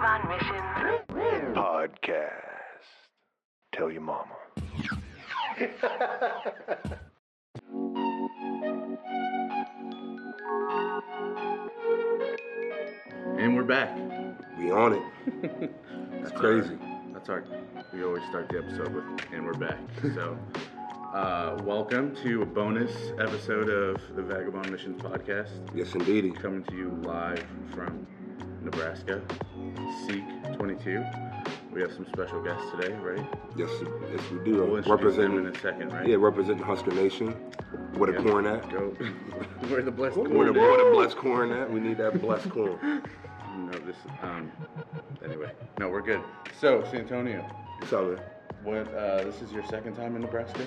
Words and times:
Vagabond 0.00 0.28
Mission 0.30 1.54
podcast. 1.54 2.30
Tell 3.72 3.90
your 3.90 4.00
mama. 4.00 4.34
And 13.38 13.56
we're 13.56 13.62
back. 13.64 13.96
We 14.58 14.70
on 14.70 14.92
it. 14.94 15.72
That's 16.22 16.32
crazy. 16.32 16.76
That's 17.12 17.28
our. 17.28 17.44
We 17.92 18.04
always 18.04 18.22
start 18.28 18.48
the 18.50 18.58
episode 18.58 18.92
with, 18.94 19.04
and 19.32 19.44
we're 19.46 19.54
back. 19.54 19.78
So, 20.14 20.38
uh, 21.14 21.58
welcome 21.64 22.14
to 22.16 22.42
a 22.42 22.46
bonus 22.46 22.92
episode 23.18 23.70
of 23.70 23.96
the 24.14 24.22
Vagabond 24.22 24.70
Missions 24.70 25.00
podcast, 25.00 25.50
Yes, 25.74 25.94
indeedy. 25.94 26.30
coming 26.30 26.62
to 26.64 26.76
you 26.76 26.90
live 27.02 27.44
from 27.74 28.06
Nebraska, 28.62 29.22
Seek 30.06 30.24
22. 30.56 31.04
We 31.72 31.80
have 31.82 31.92
some 31.92 32.06
special 32.06 32.42
guests 32.42 32.64
today, 32.72 32.92
right? 32.94 33.24
Yes, 33.56 33.70
yes, 34.12 34.20
we 34.32 34.38
do. 34.44 34.56
We'll 34.64 34.66
them 34.66 34.84
in 34.84 34.90
representing, 34.90 35.46
a 35.46 35.58
second, 35.60 35.92
right? 35.92 36.06
yeah, 36.06 36.16
representing 36.18 36.64
Husker 36.64 36.90
Nation. 36.92 37.28
Where 37.94 38.10
the 38.12 38.18
Yeah. 38.18 38.28
corn 38.30 38.46
at? 38.46 38.68
Go. 38.70 38.88
Where 39.68 39.82
the 39.82 39.90
blessed 39.90 40.16
Where 40.16 40.26
corn 40.28 40.52
the, 40.52 40.60
where 40.60 40.84
the 40.84 40.90
blessed 40.90 41.16
corn 41.16 41.52
at? 41.52 41.70
We 41.70 41.78
need 41.80 41.98
that 41.98 42.20
blessed 42.20 42.50
corn. 42.50 43.02
No, 43.56 43.72
this. 43.80 43.96
Um. 44.22 44.50
Anyway, 45.24 45.50
no, 45.78 45.88
we're 45.88 46.02
good. 46.02 46.22
So, 46.60 46.84
San 46.90 47.00
Antonio, 47.00 47.44
What's 47.78 47.92
up, 47.92 48.04
man? 48.06 48.18
what? 48.62 48.94
Uh, 48.94 49.24
this 49.24 49.42
is 49.42 49.50
your 49.52 49.64
second 49.66 49.96
time 49.96 50.14
in 50.14 50.22
Nebraska? 50.22 50.66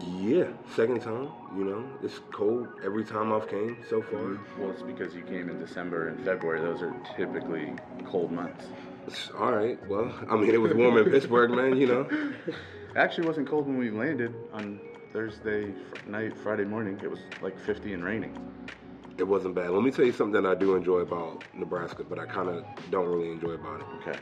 Yeah, 0.00 0.44
second 0.74 1.00
time. 1.00 1.30
You 1.56 1.64
know, 1.64 1.84
it's 2.02 2.20
cold 2.32 2.68
every 2.84 3.04
time 3.04 3.32
I've 3.32 3.48
came 3.48 3.76
so 3.88 4.02
far. 4.02 4.20
Mm-hmm. 4.20 4.62
Well, 4.62 4.70
it's 4.70 4.82
because 4.82 5.14
you 5.14 5.22
came 5.22 5.48
in 5.48 5.58
December 5.58 6.08
and 6.08 6.24
February. 6.24 6.60
Those 6.60 6.82
are 6.82 6.94
typically 7.16 7.72
cold 8.04 8.30
months. 8.30 8.66
All 9.38 9.52
right. 9.52 9.78
Well, 9.88 10.12
I 10.28 10.36
mean, 10.36 10.50
it 10.50 10.60
was 10.60 10.74
warm 10.74 10.98
in 10.98 11.10
Pittsburgh, 11.10 11.50
man. 11.50 11.76
You 11.76 11.86
know. 11.86 12.32
Actually, 12.96 13.26
wasn't 13.26 13.48
cold 13.48 13.66
when 13.66 13.78
we 13.78 13.90
landed 13.90 14.34
on 14.52 14.80
Thursday 15.12 15.72
fr- 15.72 16.08
night, 16.10 16.36
Friday 16.36 16.64
morning. 16.64 16.98
It 17.02 17.10
was 17.10 17.20
like 17.40 17.58
50 17.58 17.94
and 17.94 18.04
raining. 18.04 18.36
It 19.18 19.26
wasn't 19.26 19.54
bad. 19.54 19.70
Let 19.70 19.82
me 19.82 19.90
tell 19.90 20.04
you 20.04 20.12
something 20.12 20.40
that 20.42 20.48
I 20.48 20.54
do 20.54 20.76
enjoy 20.76 20.98
about 20.98 21.44
Nebraska, 21.54 22.04
but 22.04 22.18
I 22.18 22.26
kind 22.26 22.48
of 22.48 22.64
don't 22.90 23.08
really 23.08 23.30
enjoy 23.30 23.50
about 23.52 23.80
it. 23.80 23.86
Okay. 24.00 24.18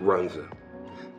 Runza. 0.00 0.48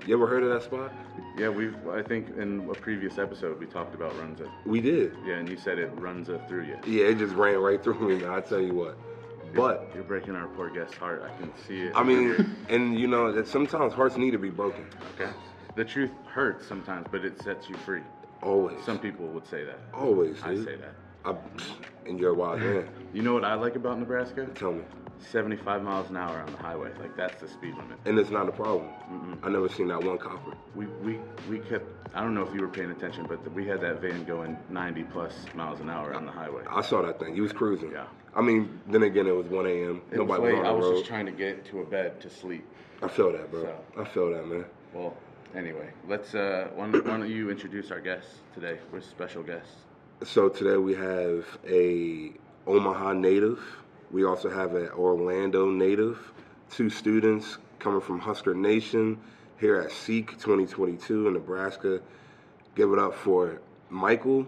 You 0.06 0.16
ever 0.16 0.28
heard 0.28 0.44
of 0.44 0.50
that 0.50 0.64
spot? 0.64 0.92
Yeah, 1.38 1.50
we've. 1.50 1.76
I 1.88 2.02
think 2.02 2.36
in 2.38 2.70
a 2.70 2.74
previous 2.74 3.18
episode 3.18 3.60
we 3.60 3.66
talked 3.66 3.96
about 3.96 4.12
Runza. 4.14 4.50
We 4.66 4.82
did. 4.82 5.16
Yeah, 5.26 5.36
and 5.36 5.48
you 5.48 5.56
said 5.58 5.80
it 5.80 5.92
runs 5.98 6.28
it 6.30 6.42
through 6.48 6.64
you. 6.66 6.78
Yeah, 6.86 7.06
it 7.06 7.20
just 7.20 7.34
ran 7.36 7.58
right 7.60 7.82
through 7.82 8.00
me. 8.00 8.28
I 8.28 8.42
tell 8.42 8.60
you 8.60 8.74
what. 8.74 8.98
But 9.56 9.92
You're 9.94 10.04
breaking 10.04 10.36
our 10.36 10.48
poor 10.48 10.70
guest's 10.70 10.98
heart. 10.98 11.24
I 11.24 11.40
can 11.40 11.52
see 11.68 11.84
it. 11.84 11.94
I 11.96 12.04
mean, 12.04 12.56
and 12.70 13.00
you 13.00 13.08
know 13.08 13.32
that 13.32 13.48
sometimes 13.48 13.94
hearts 13.94 14.18
need 14.18 14.32
to 14.32 14.40
be 14.40 14.50
broken. 14.50 14.86
okay. 15.16 15.32
The 15.76 15.86
truth 15.86 16.12
hurts 16.26 16.68
sometimes, 16.68 17.08
but 17.12 17.24
it 17.24 17.42
sets 17.42 17.70
you 17.70 17.76
free. 17.78 18.02
Always. 18.42 18.84
Some 18.84 19.00
people 19.00 19.28
would 19.28 19.48
say 19.48 19.64
that. 19.64 19.80
Always. 19.94 20.42
I 20.44 20.56
dude. 20.56 20.66
say 20.66 20.76
that. 20.76 20.96
I, 21.26 21.36
and 22.06 22.20
you're 22.20 22.34
wild 22.34 22.60
man. 22.60 22.88
You 23.14 23.22
know 23.22 23.34
what 23.34 23.46
I 23.46 23.54
like 23.56 23.76
about 23.76 24.00
Nebraska? 24.00 24.46
Tell 24.56 24.74
me. 24.74 24.84
75 25.32 25.84
miles 25.84 26.10
an 26.10 26.18
hour 26.18 26.40
on 26.42 26.52
the 26.52 26.58
highway. 26.58 26.92
Like 27.00 27.16
that's 27.16 27.40
the 27.42 27.48
speed 27.48 27.76
limit. 27.76 27.98
And 28.06 28.20
it's 28.20 28.30
not 28.30 28.50
a 28.50 28.52
problem. 28.52 28.90
I 29.42 29.50
never 29.50 29.70
seen 29.70 29.88
that 29.88 30.04
one 30.04 30.18
copper. 30.18 30.54
We, 30.76 30.86
we, 30.88 31.20
we 31.50 31.60
kept, 31.60 31.86
I 32.14 32.22
don't 32.22 32.36
know 32.36 32.44
if 32.46 32.54
you 32.54 32.60
were 32.62 32.68
paying 32.68 32.92
attention, 32.92 33.26
but 33.28 33.50
we 33.54 33.66
had 33.66 33.80
that 33.82 34.02
van 34.02 34.26
going 34.26 34.58
90 34.70 35.04
plus 35.06 35.34
miles 35.56 35.80
an 35.80 35.90
hour 35.90 36.14
on 36.14 36.26
the 36.26 36.32
highway. 36.32 36.64
I 36.70 36.82
saw 36.82 37.02
that 37.04 37.20
thing. 37.20 37.36
He 37.36 37.42
was 37.42 37.54
cruising. 37.54 37.92
Yeah. 37.92 38.08
I 38.36 38.42
mean, 38.42 38.82
then 38.88 39.04
again, 39.04 39.28
it 39.28 39.36
was 39.36 39.46
1 39.46 39.66
a.m. 39.66 40.02
Nobody 40.12 40.24
was 40.24 40.28
was, 40.28 40.40
late. 40.40 40.60
on 40.60 40.66
I 40.66 40.72
was 40.72 40.86
road. 40.86 40.94
just 40.96 41.06
trying 41.06 41.26
to 41.28 41.32
get 41.32 41.64
to 41.66 41.80
a 41.82 41.86
bed 41.86 42.20
to 42.22 42.30
sleep. 42.30 42.66
I 43.02 43.08
feel 43.08 43.32
that, 43.32 43.50
bro. 43.50 43.64
So- 43.64 44.02
I 44.02 44.06
feel 44.06 44.32
that, 44.32 44.46
man. 44.48 44.66
Well, 44.94 45.16
anyway, 45.56 45.90
let's, 46.08 46.36
uh, 46.36 46.70
why 46.76 46.90
don't, 46.90 47.06
why 47.06 47.18
don't 47.18 47.30
you 47.30 47.50
introduce 47.50 47.92
our 47.92 48.02
guests 48.02 48.40
today? 48.54 48.80
We're 48.92 49.02
special 49.02 49.44
guests. 49.44 49.72
So 50.22 50.48
today 50.48 50.78
we 50.78 50.94
have 50.96 51.46
a 51.68 52.32
Omaha 52.66 53.14
native. 53.14 53.60
We 54.12 54.24
also 54.24 54.50
have 54.50 54.76
an 54.76 54.90
Orlando 54.90 55.70
native. 55.70 56.32
Two 56.70 56.90
students 56.90 57.58
coming 57.80 58.00
from 58.02 58.20
Husker 58.20 58.54
Nation 58.54 59.20
here 59.60 59.80
at 59.82 59.92
Seek 59.92 60.32
2022 60.34 61.28
in 61.28 61.34
Nebraska. 61.34 62.00
Give 62.76 62.92
it 62.94 63.00
up 63.00 63.16
for 63.16 63.60
Michael 63.90 64.46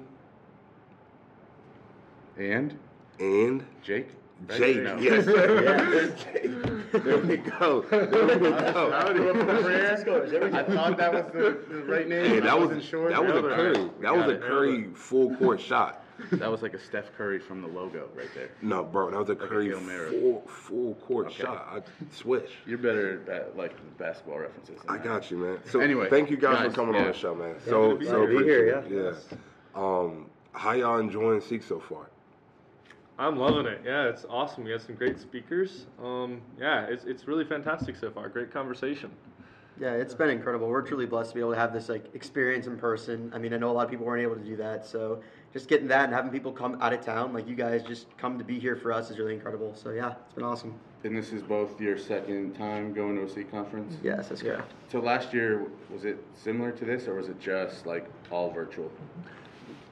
And 2.38 2.78
and 3.20 3.66
Jake? 3.82 4.10
Jake. 4.50 4.78
Yes, 5.00 5.26
sir. 5.26 6.16
Jake. 6.34 6.52
There 7.04 7.18
we 7.20 7.38
go. 7.38 7.82
There 7.82 8.38
we 8.38 8.50
go. 8.50 8.92
I 8.94 10.64
thought 10.64 10.98
that 10.98 11.14
was 11.14 11.26
the, 11.34 11.60
the 11.70 11.84
right 11.86 12.08
name. 12.08 12.26
Hey, 12.26 12.38
and 12.38 12.48
I 12.48 12.52
that 12.52 12.60
was 12.60 12.68
wasn't 12.70 12.84
sure. 12.84 13.10
that 13.10 13.24
was 13.24 13.36
a 13.36 13.42
Curry. 13.42 13.84
we 13.84 13.90
That 14.02 14.16
was 14.16 14.26
a 14.28 14.30
it. 14.32 14.42
Curry 14.42 14.90
full 14.94 15.36
court 15.38 15.60
shot. 15.62 16.02
That 16.32 16.50
was 16.50 16.62
like 16.62 16.74
a 16.74 16.80
Steph 16.80 17.12
Curry 17.18 17.40
from 17.40 17.62
the 17.62 17.68
logo 17.68 18.08
right 18.16 18.30
there. 18.34 18.50
No, 18.62 18.84
bro, 18.86 19.12
that 19.12 19.20
was 19.20 19.28
a 19.30 19.34
a 19.34 19.36
Curry 19.36 19.68
Hail 19.68 19.82
Mary. 19.82 20.12
full 20.22 20.42
full 20.48 20.96
court 20.96 21.28
Okay. 21.28 21.44
shot. 21.44 21.68
I 21.76 21.82
swish. 22.16 22.52
You're 22.66 22.78
better 22.78 23.22
at 23.30 23.58
like 23.58 23.76
basketball 23.98 24.40
references. 24.40 24.80
than 24.82 24.90
I 24.90 25.04
got 25.04 25.30
you, 25.30 25.38
man. 25.38 25.60
So 25.70 25.82
Anyway, 25.82 26.10
thank 26.10 26.30
you 26.30 26.38
guys, 26.38 26.58
guys, 26.60 26.68
for 26.72 26.76
coming 26.76 26.96
yeah. 26.96 27.02
on 27.02 27.08
the 27.08 27.14
show, 27.14 27.36
man. 27.36 27.56
So 27.66 27.90
good 27.92 28.00
be 28.00 28.06
so 28.06 28.26
here. 28.28 28.40
Be 28.40 28.44
here, 28.46 28.70
appreciate 28.76 29.04
it. 29.08 29.26
yeah. 29.32 29.38
Um, 29.76 30.30
how 30.54 30.72
y'all 30.72 31.00
enjoying 31.00 31.42
Seek 31.42 31.64
so 31.64 31.82
far? 31.82 32.10
I'm 33.18 33.38
loving 33.38 33.66
it. 33.66 33.82
Yeah, 33.86 34.10
it's 34.10 34.26
awesome. 34.30 34.66
We 34.66 34.72
got 34.72 34.82
some 34.82 34.96
great 34.96 35.20
speakers. 35.20 35.86
Um, 36.04 36.42
yeah, 36.60 36.86
it's, 36.86 37.06
it's 37.06 37.28
really 37.28 37.46
fantastic 37.46 37.96
so 37.96 38.12
far. 38.12 38.28
Great 38.28 38.52
conversation. 38.52 39.10
Yeah, 39.80 39.92
it's 39.92 40.14
been 40.14 40.30
incredible. 40.30 40.68
We're 40.68 40.82
truly 40.82 41.06
blessed 41.06 41.32
to 41.32 41.36
be 41.36 41.42
able 41.42 41.52
to 41.52 41.60
have 41.60 41.74
this 41.74 41.90
like 41.90 42.06
experience 42.14 42.68
in 42.68 42.78
person. 42.78 43.32
I 43.34 43.38
mean, 43.38 43.54
I 43.54 43.58
know 43.58 43.70
a 43.70 43.74
lot 43.74 43.84
of 43.86 43.90
people 43.90 44.06
weren't 44.06 44.22
able 44.22 44.36
to 44.36 44.44
do 44.44 44.56
that, 44.58 44.86
so 44.86 45.22
just 45.52 45.68
getting 45.68 45.88
that 45.90 46.06
and 46.06 46.14
having 46.14 46.32
people 46.32 46.54
come 46.54 46.78
out 46.82 46.94
of 46.94 47.02
town, 47.02 47.34
like 47.34 47.48
you 47.48 47.56
guys, 47.56 47.84
just 47.84 48.08
come 48.18 48.38
to 48.38 48.44
be 48.44 48.58
here 48.58 48.78
for 48.78 48.94
us 48.94 49.10
is 49.12 49.18
really 49.18 49.34
incredible. 49.34 49.76
So 49.76 49.92
yeah, 49.92 50.14
it's 50.26 50.34
been 50.34 50.46
awesome. 50.46 50.80
And 51.04 51.16
this 51.16 51.34
is 51.34 51.42
both 51.42 51.80
your 51.80 51.98
second 51.98 52.56
time 52.56 52.94
going 52.94 53.16
to 53.18 53.24
a 53.24 53.30
C 53.30 53.44
conference. 53.44 53.98
Yes, 54.02 54.30
that's 54.30 54.42
correct. 54.42 54.74
So 54.90 55.00
last 55.00 55.34
year 55.34 55.68
was 55.92 56.06
it 56.06 56.24
similar 56.34 56.72
to 56.72 56.86
this, 56.86 57.08
or 57.08 57.16
was 57.16 57.28
it 57.28 57.40
just 57.40 57.86
like 57.86 58.10
all 58.32 58.52
virtual? 58.52 58.90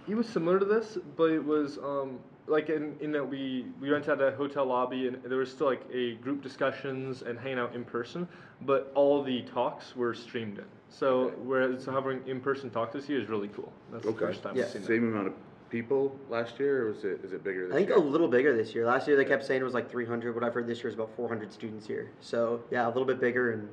It 0.07 0.15
was 0.15 0.27
similar 0.27 0.59
to 0.59 0.65
this, 0.65 0.97
but 1.17 1.29
it 1.29 1.43
was 1.43 1.77
um, 1.77 2.19
like 2.47 2.69
in, 2.69 2.95
in 2.99 3.11
that 3.13 3.27
we, 3.27 3.65
we 3.79 3.89
rented 3.89 4.09
out 4.11 4.21
a 4.21 4.35
hotel 4.35 4.65
lobby 4.65 5.07
and 5.07 5.21
there 5.23 5.37
was 5.37 5.49
still 5.51 5.67
like 5.67 5.83
a 5.93 6.15
group 6.15 6.41
discussions 6.43 7.21
and 7.21 7.39
hanging 7.39 7.59
out 7.59 7.73
in 7.75 7.83
person, 7.85 8.27
but 8.61 8.91
all 8.95 9.23
the 9.23 9.41
talks 9.43 9.95
were 9.95 10.13
streamed 10.13 10.57
in. 10.57 10.65
So 10.89 11.31
whereas 11.43 11.85
having 11.85 12.21
in-person 12.27 12.69
talks 12.69 12.93
this 12.93 13.09
year 13.09 13.19
is 13.21 13.29
really 13.29 13.47
cool. 13.49 13.71
That's 13.91 14.05
Okay. 14.05 14.13
the 14.19 14.25
first 14.27 14.43
time 14.43 14.55
Yeah. 14.55 14.63
I've 14.63 14.69
seen 14.71 14.81
that. 14.81 14.87
Same 14.87 15.07
amount 15.11 15.27
of 15.27 15.33
people 15.71 16.15
last 16.29 16.59
year, 16.59 16.83
or 16.83 16.91
was 16.91 17.03
it 17.03 17.21
is 17.23 17.33
it 17.33 17.43
bigger 17.43 17.65
this 17.67 17.73
I 17.73 17.77
think 17.77 17.89
year? 17.89 17.97
a 17.97 18.01
little 18.01 18.27
bigger 18.27 18.55
this 18.55 18.75
year. 18.75 18.85
Last 18.85 19.07
year 19.07 19.17
they 19.17 19.25
kept 19.25 19.43
saying 19.43 19.61
it 19.61 19.63
was 19.63 19.73
like 19.73 19.89
300. 19.89 20.35
What 20.35 20.43
I've 20.43 20.53
heard 20.53 20.67
this 20.67 20.79
year 20.79 20.89
is 20.89 20.93
about 20.93 21.09
400 21.15 21.51
students 21.51 21.87
here. 21.87 22.11
So 22.21 22.61
yeah, 22.69 22.85
a 22.85 22.89
little 22.89 23.05
bit 23.05 23.19
bigger 23.19 23.53
and 23.53 23.67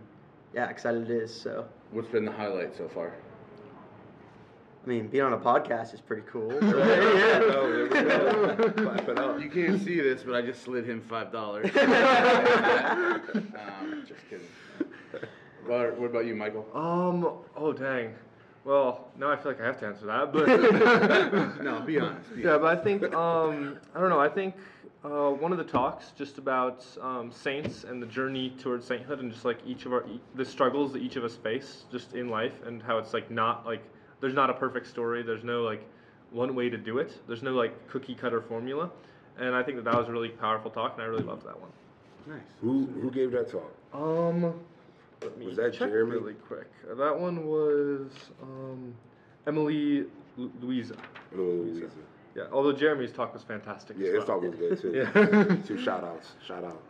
yeah, 0.54 0.70
excited 0.70 1.10
it 1.10 1.10
is. 1.10 1.34
So 1.34 1.66
What's 1.90 2.08
been 2.08 2.24
the 2.24 2.32
highlight 2.32 2.74
so 2.74 2.88
far? 2.88 3.12
I 4.82 4.88
mean, 4.88 5.08
being 5.08 5.24
on 5.24 5.32
a 5.34 5.38
podcast 5.38 5.92
is 5.92 6.00
pretty 6.00 6.22
cool. 6.30 6.50
Oh, 6.62 6.70
there 7.72 7.82
we 7.84 7.88
go. 7.88 8.70
Clap 8.72 9.08
it 9.08 9.18
up. 9.18 9.40
You 9.40 9.50
can't 9.50 9.82
see 9.82 10.00
this, 10.00 10.22
but 10.22 10.34
I 10.34 10.42
just 10.42 10.62
slid 10.62 10.86
him 10.86 11.00
five 11.02 11.30
dollars. 11.30 11.66
um, 11.76 13.22
just 14.08 14.20
kidding. 14.30 14.46
What, 15.66 15.98
what 15.98 16.06
about 16.06 16.26
you, 16.26 16.34
Michael? 16.34 16.66
Um, 16.74 17.28
oh 17.56 17.72
dang. 17.72 18.14
Well, 18.64 19.08
now 19.18 19.30
I 19.30 19.36
feel 19.36 19.52
like 19.52 19.60
I 19.60 19.66
have 19.66 19.78
to 19.80 19.86
answer 19.86 20.06
that, 20.06 20.32
but 20.32 20.46
No, 21.62 21.80
be 21.80 21.98
honest. 21.98 22.34
Be 22.34 22.42
Yeah, 22.42 22.58
but 22.58 22.78
I 22.78 22.82
think 22.82 23.02
um, 23.14 23.78
I 23.94 24.00
don't 24.00 24.08
know. 24.10 24.20
I 24.20 24.28
think 24.28 24.54
uh, 25.04 25.30
one 25.30 25.52
of 25.52 25.58
the 25.58 25.64
talks 25.64 26.12
just 26.16 26.38
about 26.38 26.84
um, 27.00 27.30
saints 27.32 27.84
and 27.84 28.02
the 28.02 28.06
journey 28.06 28.50
towards 28.58 28.86
sainthood, 28.86 29.20
and 29.20 29.32
just 29.32 29.44
like 29.44 29.58
each 29.66 29.86
of 29.86 29.92
our 29.92 30.06
e- 30.06 30.20
the 30.34 30.44
struggles 30.44 30.92
that 30.92 31.02
each 31.02 31.16
of 31.16 31.24
us 31.24 31.36
face 31.36 31.84
just 31.90 32.14
in 32.14 32.28
life, 32.28 32.54
and 32.66 32.82
how 32.82 32.98
it's 32.98 33.12
like 33.14 33.30
not 33.30 33.64
like 33.66 33.82
there's 34.20 34.34
not 34.34 34.50
a 34.50 34.54
perfect 34.54 34.86
story. 34.86 35.22
There's 35.22 35.44
no 35.44 35.62
like 35.62 35.82
one 36.30 36.54
way 36.54 36.68
to 36.68 36.76
do 36.76 36.98
it. 36.98 37.18
There's 37.26 37.42
no 37.42 37.52
like 37.52 37.88
cookie 37.88 38.14
cutter 38.14 38.40
formula, 38.40 38.90
and 39.38 39.54
I 39.54 39.62
think 39.62 39.76
that 39.76 39.84
that 39.84 39.96
was 39.96 40.08
a 40.08 40.12
really 40.12 40.28
powerful 40.28 40.70
talk, 40.70 40.94
and 40.94 41.02
I 41.02 41.06
really 41.06 41.24
loved 41.24 41.44
that 41.46 41.58
one. 41.60 41.70
nice. 42.26 42.40
Who 42.60 42.86
who 43.00 43.10
gave 43.10 43.32
that 43.32 43.50
talk? 43.50 43.72
Um, 43.92 44.54
let 45.22 45.36
me 45.38 45.46
Was 45.46 45.56
that 45.56 45.72
check 45.72 45.90
Jeremy? 45.90 46.12
really 46.12 46.34
quick. 46.34 46.68
Uh, 46.90 46.94
That 46.94 47.18
one 47.18 47.46
was 47.46 48.10
um, 48.42 48.94
Emily 49.46 50.06
Lu- 50.36 50.52
Louisa. 50.62 50.94
Louisa. 51.32 51.86
Yeah, 52.36 52.44
although 52.52 52.72
Jeremy's 52.72 53.10
talk 53.12 53.32
was 53.34 53.42
fantastic. 53.42 53.96
Yeah, 53.98 54.08
as 54.08 54.14
his 54.14 54.28
well. 54.28 54.40
talk 54.40 54.42
was 54.50 54.54
good 54.54 54.80
too. 54.80 54.92
Yeah. 54.94 55.56
Two 55.66 55.76
shout 55.82 56.04
outs. 56.04 56.32
Shout 56.46 56.62
out. 56.64 56.80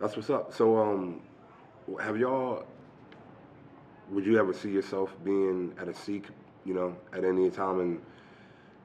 That's 0.00 0.14
what's 0.16 0.30
up. 0.30 0.52
So 0.54 0.78
um 0.78 1.20
have 2.00 2.16
y'all 2.16 2.64
would 4.10 4.24
you 4.24 4.38
ever 4.38 4.52
see 4.52 4.70
yourself 4.70 5.12
being 5.24 5.74
at 5.80 5.88
a 5.88 5.94
Seek, 5.94 6.26
you 6.64 6.74
know, 6.74 6.96
at 7.12 7.24
any 7.24 7.50
time 7.50 7.80
and 7.80 8.00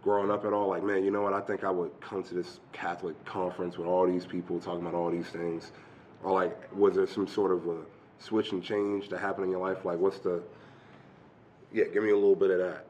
growing 0.02 0.32
up 0.32 0.46
at 0.46 0.54
all? 0.54 0.70
Like, 0.70 0.84
man, 0.84 1.04
you 1.04 1.12
know 1.12 1.22
what, 1.22 1.34
I 1.34 1.42
think 1.42 1.64
I 1.64 1.72
would 1.72 1.92
come 2.02 2.24
to 2.24 2.34
this 2.34 2.60
Catholic 2.72 3.24
conference 3.26 3.78
with 3.78 3.88
all 3.88 4.08
these 4.08 4.26
people 4.26 4.60
talking 4.60 4.82
about 4.82 4.94
all 4.94 5.12
these 5.12 5.28
things. 5.28 5.72
or 6.24 6.32
like 6.32 6.76
was 6.76 6.96
there 6.96 7.08
some 7.08 7.28
sort 7.28 7.52
of 7.52 7.68
a 7.68 7.78
switch 8.20 8.52
and 8.52 8.64
change 8.64 9.10
that 9.10 9.20
happened 9.20 9.46
in 9.46 9.52
your 9.52 9.60
life? 9.60 9.86
Like, 9.86 10.00
what's 10.00 10.20
the 10.20 10.42
yeah? 11.72 11.86
Give 11.94 12.04
me 12.04 12.12
a 12.12 12.16
little 12.16 12.36
bit 12.36 12.52
of 12.52 12.60
that. 12.60 12.86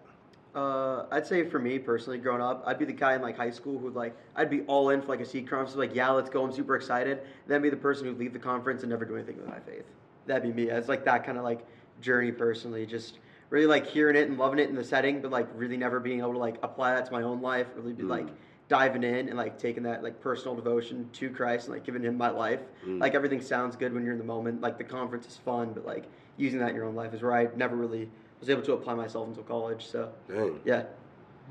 Uh, 0.55 1.05
I'd 1.11 1.27
say 1.27 1.47
for 1.47 1.59
me 1.59 1.77
personally, 1.77 2.17
growing 2.17 2.41
up, 2.41 2.63
I'd 2.65 2.79
be 2.79 2.85
the 2.85 2.93
guy 2.93 3.13
in 3.13 3.21
like 3.21 3.37
high 3.37 3.51
school 3.51 3.77
who'd 3.77 3.93
like 3.93 4.15
I'd 4.35 4.49
be 4.49 4.61
all 4.61 4.89
in 4.89 5.01
for 5.01 5.09
like 5.09 5.19
a 5.19 5.25
Seek 5.25 5.47
conference, 5.47 5.75
like 5.75 5.93
yeah, 5.93 6.09
let's 6.09 6.29
go, 6.29 6.43
I'm 6.43 6.51
super 6.51 6.75
excited. 6.75 7.19
Then 7.47 7.61
be 7.61 7.69
the 7.69 7.77
person 7.77 8.05
who'd 8.05 8.17
leave 8.17 8.33
the 8.33 8.39
conference 8.39 8.81
and 8.81 8.89
never 8.89 9.05
do 9.05 9.15
anything 9.15 9.37
with 9.37 9.47
my 9.47 9.59
faith. 9.59 9.85
That'd 10.25 10.43
be 10.43 10.53
me. 10.53 10.69
It's 10.71 10.87
like 10.87 11.05
that 11.05 11.25
kind 11.25 11.37
of 11.37 11.43
like 11.43 11.65
journey 12.01 12.31
personally, 12.31 12.85
just 12.85 13.19
really 13.49 13.67
like 13.67 13.87
hearing 13.87 14.15
it 14.15 14.27
and 14.27 14.37
loving 14.37 14.59
it 14.59 14.69
in 14.69 14.75
the 14.75 14.83
setting, 14.83 15.21
but 15.21 15.31
like 15.31 15.47
really 15.55 15.77
never 15.77 15.99
being 15.99 16.19
able 16.19 16.33
to 16.33 16.37
like 16.37 16.57
apply 16.63 16.93
that 16.95 17.05
to 17.05 17.11
my 17.11 17.21
own 17.21 17.41
life. 17.41 17.67
Really 17.75 17.93
be 17.93 18.03
like 18.03 18.27
mm. 18.27 18.33
diving 18.67 19.03
in 19.03 19.29
and 19.29 19.37
like 19.37 19.57
taking 19.57 19.83
that 19.83 20.03
like 20.03 20.19
personal 20.19 20.55
devotion 20.55 21.09
to 21.13 21.29
Christ 21.29 21.67
and 21.67 21.75
like 21.75 21.85
giving 21.85 22.03
Him 22.03 22.17
my 22.17 22.29
life. 22.29 22.59
Mm. 22.85 22.99
Like 22.99 23.15
everything 23.15 23.41
sounds 23.41 23.75
good 23.75 23.93
when 23.93 24.03
you're 24.03 24.13
in 24.13 24.19
the 24.19 24.25
moment. 24.25 24.61
Like 24.61 24.77
the 24.77 24.83
conference 24.83 25.27
is 25.27 25.37
fun, 25.37 25.71
but 25.73 25.85
like 25.85 26.05
using 26.37 26.59
that 26.59 26.69
in 26.69 26.75
your 26.75 26.85
own 26.85 26.95
life 26.95 27.13
is 27.13 27.21
where 27.21 27.33
I 27.33 27.47
never 27.55 27.75
really 27.75 28.09
was 28.39 28.49
able 28.49 28.61
to 28.63 28.73
apply 28.73 28.93
myself 28.93 29.27
until 29.27 29.43
college. 29.43 29.85
So 29.85 30.11
Dang. 30.27 30.59
yeah. 30.65 30.83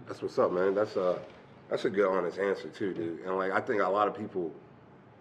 That's 0.07 0.23
what's 0.23 0.39
up, 0.39 0.53
man. 0.53 0.75
That's 0.75 0.97
a 0.97 1.19
that's 1.71 1.85
a 1.85 1.91
good 1.91 2.07
honest 2.07 2.39
answer 2.39 2.69
too, 2.69 2.93
dude. 2.93 3.21
And 3.25 3.37
like 3.37 3.53
I 3.53 3.61
think 3.61 3.81
a 3.81 3.89
lot 3.89 4.07
of 4.07 4.17
people 4.17 4.53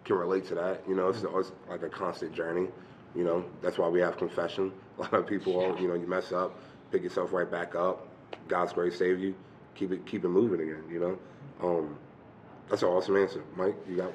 can 0.04 0.16
relate 0.16 0.46
to 0.46 0.54
that. 0.54 0.82
You 0.88 0.94
know, 0.94 1.08
it's, 1.08 1.20
mm. 1.20 1.40
it's 1.40 1.52
like 1.68 1.82
a 1.82 1.88
constant 1.88 2.34
journey. 2.34 2.68
You 3.16 3.24
know, 3.24 3.44
that's 3.62 3.78
why 3.78 3.88
we 3.88 4.00
have 4.00 4.16
confession. 4.18 4.72
A 4.98 5.02
lot 5.02 5.14
of 5.14 5.26
people, 5.26 5.76
you 5.80 5.88
know, 5.88 5.94
you 5.94 6.06
mess 6.06 6.32
up, 6.32 6.58
pick 6.90 7.02
yourself 7.02 7.32
right 7.32 7.50
back 7.50 7.74
up. 7.74 8.06
God's 8.48 8.72
grace 8.72 8.98
save 8.98 9.20
you. 9.20 9.34
Keep 9.74 9.92
it 9.92 10.06
keep 10.06 10.24
it 10.24 10.28
moving 10.28 10.60
again. 10.60 10.84
You 10.90 11.00
know, 11.00 11.18
um, 11.62 11.98
that's 12.68 12.82
an 12.82 12.88
awesome 12.88 13.16
answer, 13.16 13.42
Mike. 13.56 13.76
You 13.88 13.96
got 13.96 14.12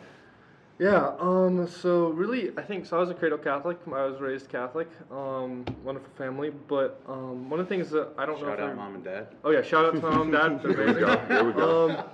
Yeah, 0.80 1.14
um, 1.20 1.68
so 1.68 2.10
really, 2.10 2.52
I 2.58 2.64
think, 2.64 2.88
so 2.88 2.98
I 2.98 3.00
was 3.00 3.10
a 3.10 3.14
cradle 3.14 3.38
Catholic. 3.38 3.78
I 3.88 4.06
was 4.06 4.20
raised 4.20 4.50
Catholic, 4.50 4.90
um, 5.12 5.66
wonderful 5.84 6.10
family, 6.18 6.50
but 6.50 7.00
um, 7.08 7.50
one 7.50 7.60
of 7.60 7.68
the 7.68 7.76
things 7.76 7.92
that 7.92 8.10
I 8.18 8.26
don't 8.26 8.42
know 8.42 8.48
Shout 8.48 8.60
out 8.60 8.76
mom 8.76 8.96
and 8.96 9.04
dad. 9.04 9.28
Oh 9.44 9.52
yeah, 9.52 9.62
shout 9.62 9.86
out 9.86 9.94
to 9.94 10.02
mom 10.02 10.22
and 10.22 10.32
dad. 10.32 10.62
There 10.76 10.94
we 10.94 11.00
go. 11.00 11.26
There 11.28 11.44
we 11.46 11.54
go. 11.54 11.90
Um, 11.90 12.06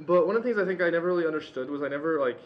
but 0.00 0.26
one 0.26 0.36
of 0.36 0.42
the 0.42 0.48
things 0.48 0.60
I 0.60 0.66
think 0.66 0.82
I 0.82 0.90
never 0.90 1.06
really 1.06 1.26
understood 1.26 1.70
was 1.70 1.82
I 1.82 1.88
never 1.88 2.18
like 2.20 2.38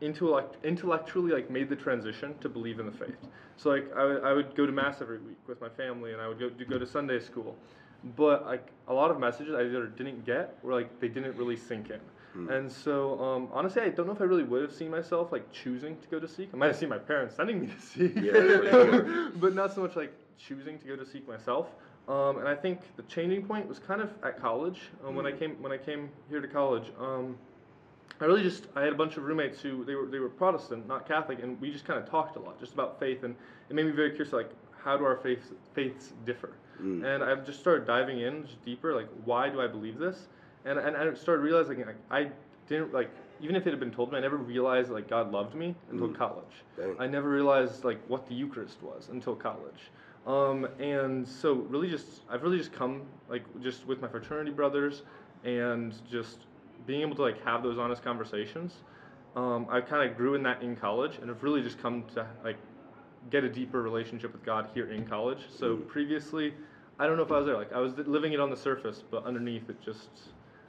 intellect 0.00 0.56
intellectually 0.64 1.32
like 1.32 1.50
made 1.50 1.68
the 1.68 1.76
transition 1.76 2.36
to 2.40 2.48
believe 2.48 2.78
in 2.80 2.86
the 2.86 2.92
faith. 2.92 3.16
So 3.56 3.70
like 3.70 3.90
I 3.96 4.04
would, 4.04 4.24
I 4.24 4.32
would 4.32 4.54
go 4.54 4.66
to 4.66 4.72
mass 4.72 5.00
every 5.00 5.18
week 5.18 5.38
with 5.46 5.60
my 5.60 5.68
family, 5.68 6.12
and 6.12 6.20
I 6.20 6.28
would 6.28 6.38
go 6.38 6.48
to 6.50 6.64
go 6.64 6.78
to 6.78 6.86
Sunday 6.86 7.20
school. 7.20 7.56
But 8.16 8.44
like 8.44 8.68
a 8.88 8.92
lot 8.92 9.10
of 9.10 9.18
messages 9.18 9.54
I 9.54 9.62
either 9.62 9.86
didn't 9.86 10.24
get 10.26 10.58
or 10.62 10.72
like 10.72 11.00
they 11.00 11.08
didn't 11.08 11.36
really 11.36 11.56
sink 11.56 11.90
in. 11.90 12.00
And 12.50 12.70
so 12.70 13.18
um, 13.22 13.48
honestly, 13.52 13.82
I 13.82 13.90
don't 13.90 14.06
know 14.06 14.12
if 14.12 14.20
I 14.20 14.24
really 14.24 14.42
would 14.42 14.62
have 14.62 14.72
seen 14.72 14.90
myself 14.90 15.30
like 15.30 15.50
choosing 15.52 15.96
to 16.00 16.08
go 16.08 16.18
to 16.18 16.26
Seek. 16.26 16.50
I 16.52 16.56
might 16.56 16.66
have 16.66 16.76
seen 16.76 16.88
my 16.88 16.98
parents 16.98 17.36
sending 17.36 17.60
me 17.60 17.68
to 17.68 17.80
Seek, 17.80 18.16
Yeah, 18.16 18.32
sure. 18.32 19.30
but 19.36 19.54
not 19.54 19.72
so 19.72 19.82
much 19.82 19.94
like 19.94 20.12
choosing 20.36 20.78
to 20.80 20.86
go 20.86 20.96
to 20.96 21.06
Seek 21.06 21.28
myself. 21.28 21.68
Um, 22.08 22.38
and 22.38 22.48
I 22.48 22.56
think 22.56 22.80
the 22.96 23.04
changing 23.04 23.46
point 23.46 23.68
was 23.68 23.78
kind 23.78 24.00
of 24.02 24.10
at 24.24 24.40
college 24.40 24.80
um, 25.06 25.14
when 25.14 25.26
I 25.26 25.32
came 25.32 25.52
when 25.62 25.70
I 25.72 25.78
came 25.78 26.10
here 26.28 26.40
to 26.40 26.48
college. 26.48 26.90
I 28.20 28.24
really 28.26 28.42
just 28.42 28.66
I 28.76 28.82
had 28.82 28.92
a 28.92 28.96
bunch 28.96 29.16
of 29.16 29.24
roommates 29.24 29.60
who 29.60 29.84
they 29.84 29.94
were 29.94 30.06
they 30.06 30.18
were 30.18 30.28
Protestant, 30.28 30.86
not 30.86 31.06
Catholic, 31.06 31.42
and 31.42 31.60
we 31.60 31.70
just 31.70 31.84
kind 31.84 31.98
of 31.98 32.08
talked 32.08 32.36
a 32.36 32.40
lot 32.40 32.58
just 32.60 32.72
about 32.72 32.98
faith, 33.00 33.24
and 33.24 33.34
it 33.68 33.74
made 33.74 33.86
me 33.86 33.92
very 33.92 34.10
curious 34.10 34.32
like 34.32 34.50
how 34.82 34.96
do 34.96 35.04
our 35.04 35.16
faiths 35.16 35.48
faiths 35.74 36.12
differ? 36.24 36.52
And 37.04 37.22
I 37.22 37.34
just 37.36 37.60
started 37.60 37.86
diving 37.86 38.20
in 38.20 38.46
just 38.46 38.64
deeper, 38.64 38.94
like 38.94 39.08
why 39.24 39.48
do 39.48 39.60
I 39.60 39.66
believe 39.66 39.98
this? 39.98 40.26
And 40.64 40.78
and 40.78 40.96
I 40.96 41.14
started 41.14 41.42
realizing 41.42 41.78
like 41.84 41.96
I 42.10 42.30
didn't 42.68 42.92
like 42.92 43.10
even 43.40 43.56
if 43.56 43.66
it 43.66 43.70
had 43.70 43.80
been 43.80 43.90
told 43.90 44.12
me, 44.12 44.18
I 44.18 44.20
never 44.20 44.36
realized 44.36 44.90
like 44.90 45.08
God 45.08 45.32
loved 45.32 45.54
me 45.54 45.74
until 45.90 46.08
college. 46.08 46.62
Dang. 46.76 46.96
I 46.98 47.06
never 47.06 47.28
realized 47.28 47.84
like 47.84 48.00
what 48.08 48.28
the 48.28 48.34
Eucharist 48.34 48.82
was 48.82 49.08
until 49.10 49.34
college. 49.34 49.90
Um, 50.26 50.66
and 50.78 51.26
so 51.26 51.54
really 51.54 51.90
just 51.90 52.22
I've 52.30 52.42
really 52.42 52.58
just 52.58 52.72
come 52.72 53.02
like 53.28 53.42
just 53.62 53.86
with 53.86 54.00
my 54.00 54.08
fraternity 54.08 54.50
brothers 54.50 55.02
and 55.44 55.94
just 56.10 56.46
being 56.86 57.02
able 57.02 57.16
to 57.16 57.22
like 57.22 57.42
have 57.44 57.62
those 57.62 57.78
honest 57.78 58.02
conversations. 58.02 58.74
Um, 59.36 59.66
I 59.68 59.80
kind 59.80 60.08
of 60.08 60.16
grew 60.16 60.34
in 60.34 60.42
that 60.44 60.62
in 60.62 60.76
college 60.76 61.18
and 61.18 61.28
have 61.28 61.42
really 61.42 61.62
just 61.62 61.78
come 61.80 62.04
to 62.14 62.26
like 62.44 62.56
get 63.30 63.42
a 63.42 63.48
deeper 63.48 63.82
relationship 63.82 64.32
with 64.32 64.44
God 64.44 64.68
here 64.74 64.90
in 64.90 65.06
college. 65.06 65.38
So 65.48 65.76
previously, 65.76 66.54
I 66.98 67.06
don't 67.06 67.16
know 67.16 67.22
if 67.24 67.32
I 67.32 67.38
was 67.38 67.46
there. 67.46 67.56
Like 67.56 67.72
I 67.72 67.80
was 67.80 67.94
living 67.98 68.32
it 68.32 68.40
on 68.40 68.50
the 68.50 68.56
surface, 68.56 69.02
but 69.10 69.24
underneath 69.24 69.68
it 69.68 69.80
just 69.80 70.08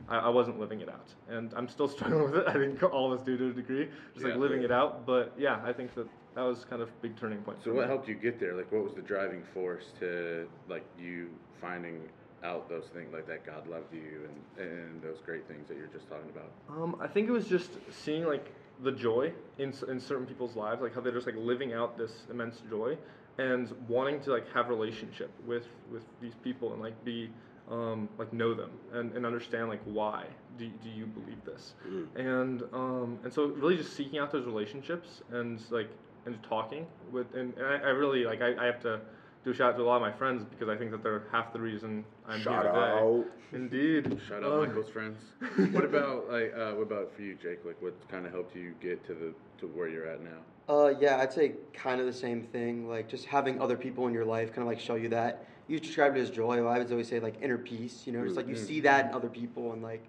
I, 0.09 0.17
I 0.17 0.29
wasn't 0.29 0.59
living 0.59 0.81
it 0.81 0.89
out, 0.89 1.07
and 1.29 1.53
I'm 1.55 1.67
still 1.67 1.87
struggling 1.95 2.23
with 2.31 2.35
it. 2.35 2.47
I 2.47 2.53
think 2.53 2.81
all 2.83 3.11
of 3.11 3.19
us 3.19 3.25
do 3.25 3.37
to 3.37 3.49
a 3.49 3.53
degree, 3.53 3.87
just 4.13 4.25
Yeah. 4.25 4.31
like 4.31 4.39
living 4.39 4.63
it 4.63 4.71
out. 4.71 5.05
But 5.05 5.33
yeah, 5.37 5.61
I 5.63 5.73
think 5.73 5.93
that 5.95 6.07
that 6.35 6.41
was 6.41 6.65
kind 6.65 6.81
of 6.81 6.89
a 6.89 6.91
big 7.01 7.15
turning 7.17 7.39
point. 7.39 7.63
So 7.63 7.71
what 7.73 7.83
me. 7.83 7.87
helped 7.87 8.07
you 8.07 8.15
get 8.15 8.39
there? 8.39 8.55
Like, 8.55 8.71
what 8.71 8.83
was 8.83 8.93
the 8.93 9.01
driving 9.01 9.43
force 9.53 9.85
to 9.99 10.47
like 10.67 10.85
you 10.99 11.29
finding 11.61 12.01
out 12.45 12.69
those 12.69 12.85
things, 12.93 13.11
like 13.11 13.27
that 13.27 13.45
God 13.45 13.67
loved 13.67 13.93
you 13.93 14.29
and 14.29 14.67
and 14.67 15.01
those 15.01 15.17
great 15.25 15.47
things 15.47 15.67
that 15.67 15.77
you're 15.77 15.87
just 15.87 16.07
talking 16.07 16.29
about? 16.29 16.51
Um, 16.69 16.95
I 17.01 17.07
think 17.07 17.27
it 17.27 17.31
was 17.31 17.47
just 17.47 17.71
seeing 17.91 18.25
like 18.25 18.53
the 18.83 18.91
joy 18.91 19.33
in 19.57 19.73
in 19.89 19.99
certain 19.99 20.25
people's 20.25 20.55
lives, 20.55 20.81
like 20.81 20.93
how 20.93 21.01
they're 21.01 21.11
just 21.11 21.25
like 21.25 21.35
living 21.37 21.73
out 21.73 21.97
this 21.97 22.11
immense 22.29 22.61
joy, 22.69 22.97
and 23.37 23.73
wanting 23.87 24.21
to 24.21 24.31
like 24.31 24.51
have 24.53 24.69
relationship 24.69 25.31
with 25.45 25.67
with 25.91 26.03
these 26.21 26.35
people 26.43 26.73
and 26.73 26.81
like 26.81 27.03
be 27.03 27.29
um, 27.69 28.07
like 28.17 28.31
know 28.31 28.53
them 28.53 28.69
and, 28.93 29.13
and 29.13 29.25
understand 29.25 29.69
like 29.69 29.81
why 29.85 30.25
do, 30.59 30.69
do 30.83 30.89
you 30.89 31.07
believe 31.07 31.43
this 31.45 31.73
and 32.15 32.61
um, 32.73 33.17
and 33.23 33.33
so 33.33 33.45
really 33.47 33.75
just 33.75 33.95
seeking 33.95 34.19
out 34.19 34.31
those 34.31 34.45
relationships 34.45 35.21
and 35.31 35.59
like 35.71 35.89
and 36.27 36.41
talking 36.43 36.85
with 37.11 37.33
and, 37.33 37.53
and 37.57 37.65
I, 37.65 37.77
I 37.77 37.89
really 37.89 38.23
like 38.23 38.41
I, 38.41 38.55
I 38.61 38.65
have 38.65 38.79
to 38.81 39.01
do 39.45 39.51
a 39.51 39.53
shout 39.53 39.73
out 39.73 39.77
to 39.77 39.83
a 39.83 39.85
lot 39.85 39.97
of 39.97 40.01
my 40.01 40.11
friends 40.11 40.43
because 40.43 40.67
I 40.67 40.75
think 40.75 40.89
that 40.91 41.03
they're 41.03 41.23
half 41.31 41.53
the 41.53 41.59
reason 41.61 42.03
I'm 42.27 42.41
Shout 42.41 42.63
here 42.63 42.71
today. 42.73 42.81
out. 42.81 43.25
Indeed. 43.53 44.19
Shout 44.27 44.43
out 44.43 44.51
Um, 44.51 44.67
Michael's 44.67 44.89
friends. 44.89 45.19
what 45.71 45.85
about 45.85 46.29
like 46.31 46.51
uh, 46.57 46.71
what 46.71 46.81
about 46.81 47.15
for 47.15 47.21
you, 47.21 47.35
Jake? 47.35 47.63
Like, 47.63 47.79
what 47.81 47.93
kind 48.09 48.25
of 48.25 48.31
helped 48.31 48.55
you 48.55 48.73
get 48.81 49.05
to 49.05 49.13
the 49.13 49.33
to 49.59 49.67
where 49.67 49.87
you're 49.87 50.07
at 50.07 50.21
now? 50.21 50.39
Uh, 50.67 50.93
yeah, 50.99 51.17
I'd 51.21 51.31
say 51.31 51.53
kind 51.73 52.01
of 52.01 52.07
the 52.07 52.13
same 52.13 52.41
thing. 52.41 52.89
Like 52.89 53.07
just 53.07 53.25
having 53.25 53.61
other 53.61 53.77
people 53.77 54.07
in 54.07 54.13
your 54.13 54.25
life 54.25 54.49
kind 54.49 54.63
of 54.63 54.67
like 54.67 54.79
show 54.79 54.95
you 54.95 55.09
that. 55.09 55.45
You 55.67 55.79
described 55.79 56.17
it 56.17 56.21
as 56.21 56.31
joy. 56.31 56.65
I 56.65 56.77
would 56.79 56.91
always 56.91 57.07
say 57.07 57.19
like 57.19 57.35
inner 57.39 57.59
peace. 57.59 58.03
You 58.07 58.13
know, 58.13 58.23
just 58.23 58.35
like 58.35 58.47
you 58.47 58.55
see 58.55 58.79
that 58.81 59.05
in 59.09 59.13
other 59.13 59.29
people 59.29 59.73
and 59.73 59.83
like, 59.83 60.03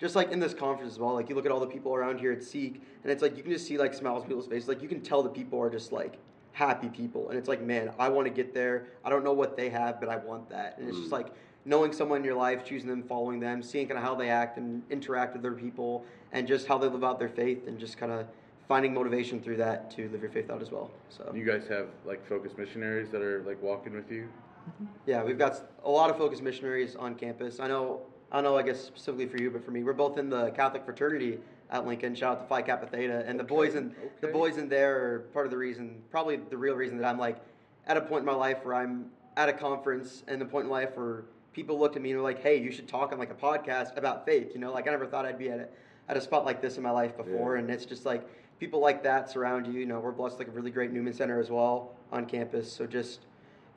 just 0.00 0.16
like 0.16 0.32
in 0.32 0.40
this 0.40 0.54
conference 0.54 0.92
as 0.92 0.98
well. 0.98 1.12
Like 1.12 1.28
you 1.28 1.34
look 1.34 1.44
at 1.44 1.52
all 1.52 1.60
the 1.60 1.66
people 1.66 1.94
around 1.94 2.20
here 2.20 2.32
at 2.32 2.42
Seek, 2.42 2.82
and 3.02 3.12
it's 3.12 3.20
like 3.20 3.36
you 3.36 3.42
can 3.42 3.52
just 3.52 3.66
see 3.66 3.76
like 3.76 3.92
smiles 3.92 4.22
on 4.22 4.28
people's 4.28 4.46
faces. 4.46 4.66
Like 4.66 4.80
you 4.80 4.88
can 4.88 5.02
tell 5.02 5.22
the 5.22 5.28
people 5.28 5.60
are 5.60 5.68
just 5.70 5.92
like 5.92 6.18
happy 6.58 6.88
people, 6.88 7.28
and 7.28 7.38
it's 7.38 7.48
like 7.48 7.62
man, 7.62 7.92
I 8.00 8.08
want 8.08 8.26
to 8.26 8.32
get 8.32 8.52
there. 8.52 8.88
I 9.04 9.10
don't 9.10 9.22
know 9.22 9.32
what 9.32 9.56
they 9.56 9.68
have, 9.70 10.00
but 10.00 10.08
I 10.08 10.16
want 10.16 10.50
that. 10.50 10.76
And 10.76 10.88
it's 10.88 10.98
just 10.98 11.10
mm. 11.10 11.12
like 11.12 11.28
knowing 11.64 11.92
someone 11.92 12.18
in 12.18 12.24
your 12.24 12.34
life, 12.34 12.64
choosing 12.64 12.88
them, 12.88 13.04
following 13.04 13.38
them, 13.38 13.62
seeing 13.62 13.86
kind 13.86 13.96
of 13.96 14.04
how 14.04 14.16
they 14.16 14.28
act 14.28 14.58
and 14.58 14.82
interact 14.90 15.34
with 15.34 15.44
other 15.44 15.54
people, 15.54 16.04
and 16.32 16.48
just 16.48 16.66
how 16.66 16.76
they 16.76 16.88
live 16.88 17.04
out 17.04 17.20
their 17.20 17.28
faith, 17.28 17.68
and 17.68 17.78
just 17.78 17.96
kind 17.96 18.10
of 18.10 18.26
finding 18.66 18.92
motivation 18.92 19.40
through 19.40 19.56
that 19.56 19.88
to 19.92 20.08
live 20.08 20.20
your 20.20 20.30
faith 20.30 20.50
out 20.50 20.60
as 20.60 20.72
well. 20.72 20.90
So 21.10 21.32
You 21.32 21.44
guys 21.44 21.68
have 21.68 21.86
like 22.04 22.26
focus 22.28 22.52
missionaries 22.58 23.10
that 23.12 23.22
are 23.22 23.42
like 23.44 23.62
walking 23.62 23.94
with 23.94 24.10
you. 24.10 24.28
Mm-hmm. 24.68 24.84
yeah, 25.06 25.22
we've 25.22 25.38
got 25.38 25.62
a 25.84 25.90
lot 25.90 26.10
of 26.10 26.18
focus 26.18 26.42
missionaries 26.42 26.96
on 26.96 27.14
campus. 27.14 27.60
I 27.60 27.68
know, 27.68 28.02
I 28.32 28.40
know, 28.40 28.58
I 28.58 28.62
guess 28.62 28.84
specifically 28.84 29.26
for 29.26 29.40
you, 29.40 29.50
but 29.50 29.64
for 29.64 29.70
me, 29.70 29.82
we're 29.84 29.94
both 29.94 30.18
in 30.18 30.28
the 30.28 30.50
Catholic 30.50 30.84
fraternity 30.84 31.38
at 31.70 31.86
Lincoln. 31.86 32.14
Shout 32.14 32.38
out 32.38 32.40
to 32.42 32.46
Phi 32.46 32.62
Kappa 32.62 32.86
Theta, 32.86 33.24
and 33.26 33.38
the 33.38 33.44
boys 33.44 33.74
in 33.74 33.94
the 34.20 34.28
boys 34.28 34.56
in 34.56 34.68
there 34.68 34.96
are 34.96 35.18
part 35.32 35.46
of 35.46 35.50
the 35.50 35.58
reason, 35.58 36.02
probably 36.10 36.36
the 36.36 36.56
real 36.56 36.74
reason 36.74 36.98
that 36.98 37.06
I'm 37.06 37.18
like 37.18 37.38
at 37.86 37.96
a 37.96 38.00
point 38.00 38.20
in 38.20 38.26
my 38.26 38.34
life 38.34 38.58
where 38.62 38.74
I'm 38.74 39.06
at 39.36 39.48
a 39.48 39.52
conference 39.52 40.24
and 40.26 40.40
the 40.40 40.44
point 40.44 40.64
in 40.64 40.70
life 40.70 40.90
where 40.96 41.24
people 41.52 41.78
looked 41.78 41.96
at 41.96 42.02
me 42.02 42.10
and 42.10 42.18
were 42.18 42.24
like, 42.24 42.42
"Hey, 42.42 42.60
you 42.60 42.70
should 42.70 42.88
talk 42.88 43.12
on 43.12 43.18
like 43.18 43.30
a 43.30 43.34
podcast 43.34 43.96
about 43.96 44.24
faith." 44.24 44.52
You 44.54 44.60
know, 44.60 44.72
like 44.72 44.88
I 44.88 44.90
never 44.90 45.06
thought 45.06 45.26
I'd 45.26 45.38
be 45.38 45.50
at 45.50 45.60
a, 45.60 45.68
at 46.08 46.16
a 46.16 46.20
spot 46.20 46.44
like 46.44 46.62
this 46.62 46.76
in 46.76 46.82
my 46.82 46.90
life 46.90 47.16
before, 47.16 47.56
and 47.56 47.70
it's 47.70 47.84
just 47.84 48.06
like 48.06 48.26
people 48.58 48.80
like 48.80 49.02
that 49.02 49.30
surround 49.30 49.66
you. 49.66 49.74
You 49.74 49.86
know, 49.86 50.00
we're 50.00 50.12
blessed 50.12 50.38
like 50.38 50.48
a 50.48 50.52
really 50.52 50.70
great 50.70 50.92
Newman 50.92 51.12
Center 51.12 51.40
as 51.40 51.50
well 51.50 51.94
on 52.10 52.26
campus, 52.26 52.72
so 52.72 52.86
just 52.86 53.20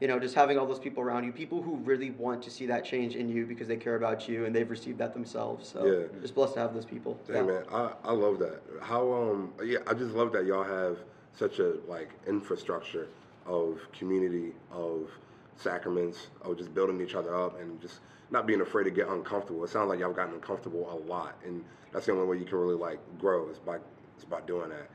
you 0.01 0.07
know, 0.07 0.19
just 0.19 0.33
having 0.33 0.57
all 0.57 0.65
those 0.65 0.79
people 0.79 1.03
around 1.03 1.23
you, 1.23 1.31
people 1.31 1.61
who 1.61 1.75
really 1.77 2.09
want 2.09 2.41
to 2.41 2.49
see 2.49 2.65
that 2.65 2.83
change 2.83 3.15
in 3.15 3.29
you 3.29 3.45
because 3.45 3.67
they 3.67 3.77
care 3.77 3.95
about 3.95 4.27
you 4.27 4.45
and 4.45 4.55
they've 4.55 4.69
received 4.69 4.97
that 4.97 5.13
themselves. 5.13 5.69
So 5.69 5.85
Yeah. 5.85 6.21
just 6.21 6.33
blessed 6.33 6.55
to 6.55 6.59
have 6.61 6.73
those 6.73 6.85
people. 6.85 7.19
Dang 7.27 7.45
Yeah. 7.45 7.51
man, 7.53 7.63
I, 7.71 7.93
I 8.03 8.11
love 8.11 8.39
that. 8.39 8.61
How 8.81 9.13
um 9.13 9.53
yeah, 9.63 9.77
I 9.85 9.93
just 9.93 10.15
love 10.15 10.33
that 10.33 10.45
y'all 10.45 10.63
have 10.63 10.97
such 11.33 11.59
a 11.59 11.75
like 11.87 12.09
infrastructure 12.27 13.07
of 13.45 13.79
community, 13.93 14.53
of 14.71 15.07
sacraments, 15.55 16.27
of 16.41 16.57
just 16.57 16.73
building 16.73 16.99
each 16.99 17.13
other 17.13 17.35
up 17.35 17.59
and 17.59 17.79
just 17.79 17.99
not 18.31 18.47
being 18.47 18.61
afraid 18.61 18.85
to 18.85 18.91
get 18.91 19.07
uncomfortable. 19.07 19.63
It 19.63 19.69
sounds 19.69 19.87
like 19.87 19.99
y'all 19.99 20.13
gotten 20.13 20.33
uncomfortable 20.33 20.89
a 20.91 20.97
lot, 21.07 21.37
and 21.45 21.63
that's 21.91 22.07
the 22.07 22.13
only 22.13 22.25
way 22.25 22.37
you 22.37 22.45
can 22.45 22.57
really 22.57 22.75
like 22.75 22.99
grow 23.19 23.49
is 23.49 23.59
by 23.59 23.77
is 24.17 24.25
by 24.25 24.41
doing 24.41 24.69
that 24.69 24.89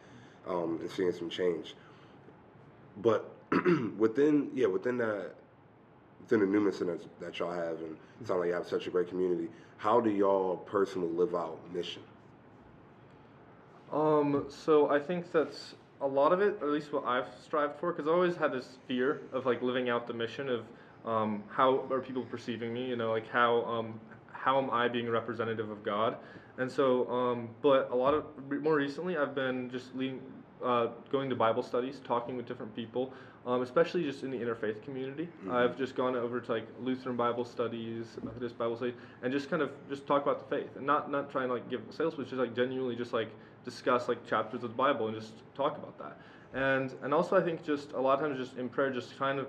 um, 0.48 0.78
and 0.80 0.90
seeing 0.90 1.12
some 1.12 1.30
change. 1.30 1.76
But 2.96 3.35
within 3.98 4.50
yeah 4.54 4.66
within 4.66 4.98
that 4.98 5.34
within 6.20 6.40
the 6.40 6.46
Newman 6.46 6.72
Center 6.72 6.98
that 7.20 7.38
y'all 7.38 7.52
have, 7.52 7.78
and 7.78 7.96
it 8.20 8.26
sounds 8.26 8.40
like 8.40 8.48
you 8.48 8.54
have 8.54 8.66
such 8.66 8.86
a 8.86 8.90
great 8.90 9.08
community. 9.08 9.48
How 9.78 10.00
do 10.00 10.10
y'all 10.10 10.56
personally 10.56 11.12
live 11.12 11.34
out 11.34 11.58
mission? 11.72 12.02
Um, 13.92 14.46
so 14.48 14.90
I 14.90 14.98
think 14.98 15.30
that's 15.30 15.74
a 16.00 16.06
lot 16.06 16.32
of 16.32 16.40
it, 16.40 16.58
at 16.60 16.68
least 16.68 16.92
what 16.92 17.04
I've 17.04 17.28
strived 17.42 17.78
for, 17.78 17.92
because 17.92 18.08
I 18.08 18.12
always 18.12 18.36
had 18.36 18.52
this 18.52 18.78
fear 18.88 19.22
of 19.32 19.46
like 19.46 19.62
living 19.62 19.88
out 19.88 20.06
the 20.06 20.14
mission 20.14 20.48
of 20.48 20.64
um, 21.04 21.44
how 21.48 21.84
are 21.90 22.00
people 22.00 22.22
perceiving 22.24 22.74
me, 22.74 22.86
you 22.86 22.96
know, 22.96 23.10
like 23.10 23.30
how 23.30 23.64
um, 23.64 24.00
how 24.32 24.58
am 24.60 24.70
I 24.70 24.88
being 24.88 25.08
representative 25.08 25.70
of 25.70 25.82
God, 25.84 26.16
and 26.58 26.70
so, 26.70 27.08
um, 27.10 27.48
but 27.62 27.90
a 27.90 27.94
lot 27.94 28.14
of 28.14 28.24
more 28.60 28.74
recently, 28.74 29.16
I've 29.16 29.34
been 29.34 29.70
just 29.70 29.94
leading, 29.94 30.20
uh, 30.64 30.88
going 31.12 31.30
to 31.30 31.36
Bible 31.36 31.62
studies, 31.62 32.00
talking 32.04 32.36
with 32.36 32.46
different 32.46 32.74
people, 32.74 33.12
um, 33.46 33.62
especially 33.62 34.02
just 34.02 34.24
in 34.24 34.30
the 34.30 34.38
interfaith 34.38 34.82
community. 34.82 35.28
I've 35.50 35.78
just 35.78 35.94
gone 35.94 36.16
over 36.16 36.40
to 36.40 36.52
like 36.52 36.66
Lutheran 36.82 37.16
Bible 37.16 37.44
studies, 37.44 38.18
Methodist 38.22 38.58
Bible 38.58 38.76
studies, 38.76 38.96
and 39.22 39.32
just 39.32 39.48
kind 39.48 39.62
of 39.62 39.70
just 39.88 40.06
talk 40.06 40.22
about 40.22 40.38
the 40.40 40.56
faith, 40.56 40.76
and 40.76 40.84
not 40.84 41.10
not 41.10 41.30
trying 41.30 41.48
to 41.48 41.54
like 41.54 41.70
give 41.70 41.80
sales, 41.90 42.14
but 42.16 42.24
just 42.24 42.36
like 42.36 42.54
genuinely 42.56 42.96
just 42.96 43.12
like 43.12 43.28
discuss 43.64 44.08
like 44.08 44.26
chapters 44.26 44.64
of 44.64 44.70
the 44.70 44.76
Bible 44.76 45.06
and 45.06 45.16
just 45.16 45.32
talk 45.54 45.76
about 45.78 45.96
that. 45.98 46.18
And 46.54 46.92
and 47.02 47.14
also 47.14 47.36
I 47.36 47.40
think 47.40 47.64
just 47.64 47.92
a 47.92 48.00
lot 48.00 48.20
of 48.20 48.28
times 48.28 48.38
just 48.38 48.58
in 48.58 48.68
prayer, 48.68 48.90
just 48.90 49.16
kind 49.16 49.38
of 49.38 49.48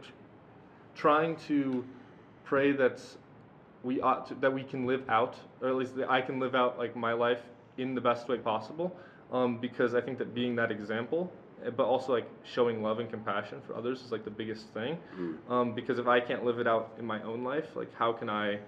trying 0.95 1.35
to 1.47 1.83
pray 2.43 2.71
that 2.73 3.01
we 3.83 3.99
ought 4.01 4.27
to, 4.27 4.35
that 4.35 4.53
we 4.53 4.63
can 4.63 4.85
live 4.85 5.03
out, 5.09 5.35
or 5.61 5.69
at 5.69 5.75
least 5.75 5.95
that 5.95 6.09
I 6.09 6.21
can 6.21 6.39
live 6.39 6.53
out 6.53 6.77
like 6.77 6.95
my 6.95 7.13
life 7.13 7.41
in 7.77 7.95
the 7.95 8.01
best 8.01 8.27
way 8.27 8.37
possible. 8.37 8.95
Um, 9.31 9.57
because 9.57 9.93
I 9.93 10.01
think 10.01 10.19
that 10.19 10.33
being 10.33 10.55
that 10.55 10.71
example, 10.71 11.31
Eh, 11.65 11.69
but 11.69 11.85
also 11.85 12.13
like 12.13 12.29
showing 12.43 12.83
love 12.83 12.99
and 12.99 13.09
compassion 13.09 13.61
for 13.65 13.75
others 13.75 14.01
is 14.01 14.11
like 14.11 14.23
the 14.23 14.31
biggest 14.31 14.67
thing. 14.73 14.97
Mm-hmm. 15.13 15.51
Um, 15.51 15.73
because 15.73 15.99
if 15.99 16.07
I 16.07 16.19
can't 16.19 16.45
live 16.45 16.59
it 16.59 16.67
out 16.67 16.93
in 16.99 17.05
my 17.05 17.21
own 17.23 17.43
life, 17.43 17.75
like 17.75 17.93
how 17.95 18.13
can 18.13 18.29
I, 18.29 18.59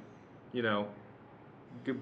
you 0.53 0.61
know, 0.61 0.87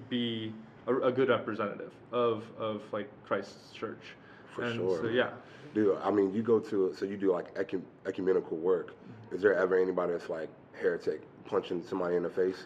be 0.09 0.53
a, 0.87 0.95
a 0.95 1.11
good 1.11 1.29
representative 1.29 1.91
of 2.11 2.43
of 2.57 2.81
like 2.91 3.09
Christ's 3.25 3.71
church? 3.73 4.15
For 4.55 4.63
and 4.63 4.75
sure. 4.75 5.01
So 5.01 5.07
yeah. 5.09 5.31
Dude, 5.73 5.97
I 6.01 6.11
mean, 6.11 6.33
you 6.33 6.41
go 6.41 6.59
to 6.59 6.95
so 6.97 7.05
you 7.05 7.17
do 7.17 7.31
like 7.31 7.47
ecu- 7.57 7.83
ecumenical 8.05 8.57
work. 8.57 8.91
Mm-hmm. 8.91 9.35
Is 9.35 9.41
there 9.41 9.55
ever 9.55 9.77
anybody 9.77 10.13
that's 10.13 10.29
like 10.29 10.49
heretic 10.73 11.21
punching 11.45 11.83
somebody 11.83 12.15
in 12.15 12.23
the 12.23 12.29
face? 12.29 12.63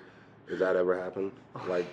Does 0.48 0.60
that 0.60 0.76
ever 0.76 1.02
happen? 1.02 1.32
Like, 1.68 1.86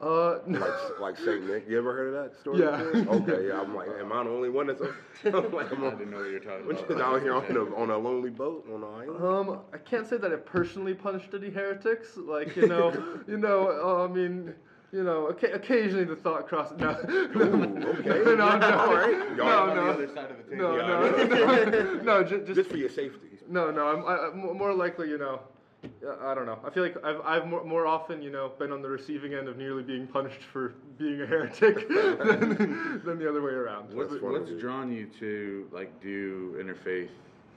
Uh, 0.00 0.38
no. 0.46 0.60
like, 0.60 0.70
like 1.00 1.16
Saint 1.18 1.46
Nick. 1.48 1.68
You 1.68 1.78
ever 1.78 1.92
heard 1.94 2.14
of 2.14 2.30
that 2.30 2.38
story? 2.40 2.60
Yeah. 2.60 2.76
Okay. 3.14 3.48
Yeah. 3.48 3.60
I'm 3.60 3.74
like, 3.74 3.88
am 4.00 4.12
I 4.12 4.22
the 4.22 4.30
only 4.30 4.48
one 4.48 4.68
that's? 4.68 4.80
I'm 5.24 5.52
like, 5.52 5.72
I'm 5.72 5.84
I 5.84 5.90
didn't 5.90 6.10
know 6.10 6.18
what 6.18 6.26
you 6.26 6.34
were 6.34 6.38
talking 6.38 6.70
about. 6.70 6.90
is 6.90 7.00
out 7.00 7.22
here 7.22 7.34
on 7.34 7.56
a 7.56 7.74
on 7.74 7.90
a 7.90 7.98
lonely 7.98 8.30
boat 8.30 8.64
on 8.72 8.82
an 8.84 8.94
island. 9.08 9.24
Um, 9.24 9.60
I 9.72 9.78
can't 9.78 10.06
say 10.06 10.16
that 10.18 10.32
I 10.32 10.36
personally 10.36 10.94
punched 10.94 11.34
any 11.34 11.50
heretics. 11.50 12.16
Like 12.16 12.54
you 12.56 12.68
know, 12.68 12.92
you 13.26 13.38
know. 13.38 13.68
Uh, 13.70 14.04
I 14.04 14.12
mean, 14.12 14.54
you 14.92 15.02
know, 15.02 15.32
occa- 15.32 15.54
occasionally 15.54 16.04
the 16.04 16.16
thought 16.16 16.46
crosses. 16.46 16.78
No, 16.78 16.92
no, 17.34 17.88
okay. 17.88 18.08
no, 18.24 18.34
no, 18.36 18.78
All 18.78 18.94
right. 18.94 19.36
no, 19.36 19.44
Y'all 19.44 19.46
no, 19.46 19.58
on 19.58 19.68
the 19.68 19.74
no, 19.74 19.90
other 19.90 20.08
side 20.14 20.30
of 20.30 20.48
the 20.48 20.56
no, 20.56 20.76
table. 20.76 21.28
no, 21.28 21.64
no, 21.64 22.02
no, 22.02 22.24
ju- 22.24 22.44
Just 22.46 22.54
just 22.56 22.70
for 22.70 22.76
your 22.76 22.88
safety. 22.88 23.38
no, 23.48 23.70
no. 23.72 23.88
I'm 23.88 24.06
I, 24.06 24.28
I'm 24.28 24.56
more 24.56 24.72
likely, 24.72 25.08
you 25.10 25.18
know. 25.18 25.40
I 25.84 26.34
don't 26.34 26.46
know. 26.46 26.58
I 26.64 26.70
feel 26.70 26.82
like 26.82 26.96
I've, 27.04 27.20
I've 27.20 27.46
more, 27.46 27.62
more 27.64 27.86
often, 27.86 28.20
you 28.20 28.30
know, 28.30 28.52
been 28.58 28.72
on 28.72 28.82
the 28.82 28.88
receiving 28.88 29.34
end 29.34 29.48
of 29.48 29.56
nearly 29.56 29.82
being 29.82 30.06
punished 30.06 30.42
for 30.52 30.74
being 30.98 31.20
a 31.22 31.26
heretic 31.26 31.88
than, 31.88 33.02
than 33.04 33.18
the 33.18 33.28
other 33.28 33.42
way 33.42 33.52
around. 33.52 33.94
What's, 33.94 34.12
That's 34.12 34.22
what's 34.22 34.50
drawn 34.52 34.90
you 34.92 35.06
to 35.20 35.68
like 35.70 36.00
do 36.00 36.56
interfaith, 36.60 37.10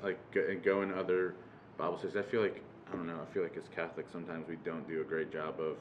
like 0.03 0.19
go, 0.31 0.45
and 0.47 0.61
go 0.63 0.81
in 0.83 0.93
other 0.93 1.33
Bible 1.77 1.97
studies? 1.97 2.17
I 2.17 2.21
feel 2.21 2.41
like 2.41 2.61
I 2.91 2.95
don't 2.95 3.07
know. 3.07 3.19
I 3.21 3.33
feel 3.33 3.43
like 3.43 3.57
as 3.57 3.63
Catholics 3.73 4.11
sometimes 4.11 4.47
we 4.47 4.57
don't 4.65 4.87
do 4.87 5.01
a 5.01 5.05
great 5.05 5.31
job 5.31 5.55
of 5.59 5.77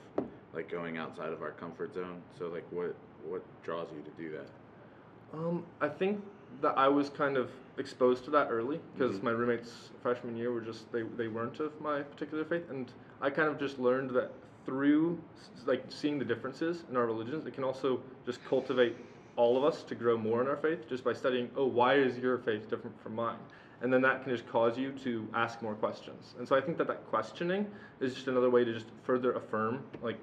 like 0.54 0.70
going 0.70 0.96
outside 0.96 1.32
of 1.32 1.42
our 1.42 1.52
comfort 1.52 1.94
zone. 1.94 2.22
So 2.38 2.46
like, 2.46 2.64
what 2.70 2.94
what 3.26 3.42
draws 3.64 3.88
you 3.94 4.02
to 4.02 4.22
do 4.22 4.36
that? 4.36 5.38
Um, 5.38 5.64
I 5.80 5.88
think 5.88 6.22
that 6.60 6.76
I 6.78 6.88
was 6.88 7.08
kind 7.10 7.36
of 7.36 7.50
exposed 7.78 8.24
to 8.24 8.30
that 8.30 8.48
early 8.50 8.80
because 8.94 9.18
Mhm. 9.18 9.22
my 9.24 9.30
roommates 9.30 9.90
freshman 10.02 10.36
year 10.36 10.52
were 10.52 10.60
just 10.60 10.90
they, 10.92 11.02
they 11.02 11.28
weren't 11.28 11.60
of 11.60 11.78
my 11.80 12.02
particular 12.02 12.44
faith, 12.44 12.68
and 12.70 12.92
I 13.20 13.30
kind 13.30 13.48
of 13.48 13.58
just 13.58 13.78
learned 13.78 14.10
that 14.10 14.30
through 14.66 15.18
like 15.66 15.84
seeing 15.88 16.18
the 16.18 16.24
differences 16.24 16.84
in 16.90 16.96
our 16.96 17.06
religions, 17.06 17.46
it 17.46 17.54
can 17.54 17.64
also 17.64 18.00
just 18.26 18.44
cultivate 18.44 18.96
all 19.36 19.56
of 19.56 19.64
us 19.64 19.82
to 19.84 19.94
grow 19.94 20.18
more 20.18 20.42
in 20.42 20.48
our 20.48 20.56
faith 20.56 20.88
just 20.88 21.02
by 21.04 21.12
studying. 21.14 21.50
Oh, 21.56 21.66
why 21.66 21.94
is 21.94 22.18
your 22.18 22.38
faith 22.38 22.68
different 22.68 23.00
from 23.02 23.14
mine? 23.14 23.38
And 23.82 23.90
then 23.90 24.02
that 24.02 24.22
can 24.22 24.30
just 24.32 24.46
cause 24.48 24.76
you 24.76 24.92
to 25.04 25.26
ask 25.32 25.62
more 25.62 25.74
questions. 25.74 26.34
And 26.38 26.46
so 26.46 26.54
I 26.54 26.60
think 26.60 26.76
that 26.76 26.86
that 26.88 27.06
questioning 27.08 27.66
is 28.00 28.12
just 28.14 28.28
another 28.28 28.50
way 28.50 28.62
to 28.64 28.72
just 28.74 28.88
further 29.04 29.32
affirm 29.32 29.82
like 30.02 30.18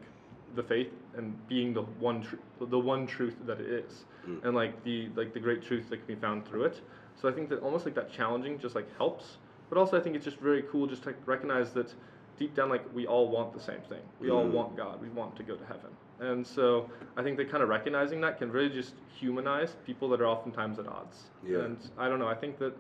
the 0.58 0.64
faith 0.64 0.92
and 1.16 1.34
being 1.48 1.74
the 1.74 1.84
one 2.08 2.22
tr- 2.22 2.36
the 2.60 2.78
one 2.80 3.08
truth 3.08 3.36
that 3.46 3.62
it 3.62 3.70
is. 3.70 4.06
And 4.44 4.54
like 4.54 4.84
the 4.84 5.08
like 5.16 5.34
the 5.34 5.40
great 5.40 5.62
truth 5.64 5.90
that 5.90 5.98
can 6.06 6.16
be 6.16 6.20
found 6.20 6.46
through 6.46 6.64
it. 6.66 6.82
So 7.16 7.30
i 7.30 7.32
think 7.32 7.48
that 7.50 7.60
almost 7.62 7.86
like 7.86 7.96
that 7.96 8.12
challenging 8.12 8.60
just 8.60 8.76
like 8.76 8.88
helps. 8.98 9.38
But 9.70 9.78
also 9.78 9.98
i 9.98 10.02
think 10.02 10.16
it's 10.18 10.26
just 10.26 10.40
very 10.40 10.64
cool 10.72 10.86
just 10.86 11.04
to 11.04 11.14
recognize 11.26 11.72
that 11.74 11.94
deep 12.38 12.54
down 12.54 12.68
like 12.70 12.84
we 12.94 13.08
all 13.08 13.30
want 13.30 13.54
the 13.54 13.60
same 13.70 13.80
thing. 13.88 14.04
We 14.20 14.30
all 14.30 14.44
Mhm. 14.46 14.52
want 14.52 14.76
god. 14.76 15.02
We 15.02 15.08
want 15.10 15.36
to 15.38 15.44
go 15.44 15.56
to 15.56 15.66
heaven. 15.66 15.92
And 16.20 16.46
so 16.46 16.90
i 17.16 17.24
think 17.24 17.38
that 17.38 17.50
kind 17.50 17.64
of 17.64 17.70
recognizing 17.70 18.20
that 18.26 18.38
can 18.40 18.52
really 18.52 18.74
just 18.82 18.96
humanize 19.20 19.72
people 19.86 20.10
that 20.10 20.20
are 20.22 20.28
oftentimes 20.36 20.78
at 20.80 20.88
odds. 20.88 21.18
Yeah. 21.46 21.60
and 21.66 21.78
i 21.98 22.10
don't 22.10 22.20
know. 22.20 22.28
I 22.36 22.36
think 22.44 22.58
that 22.64 22.74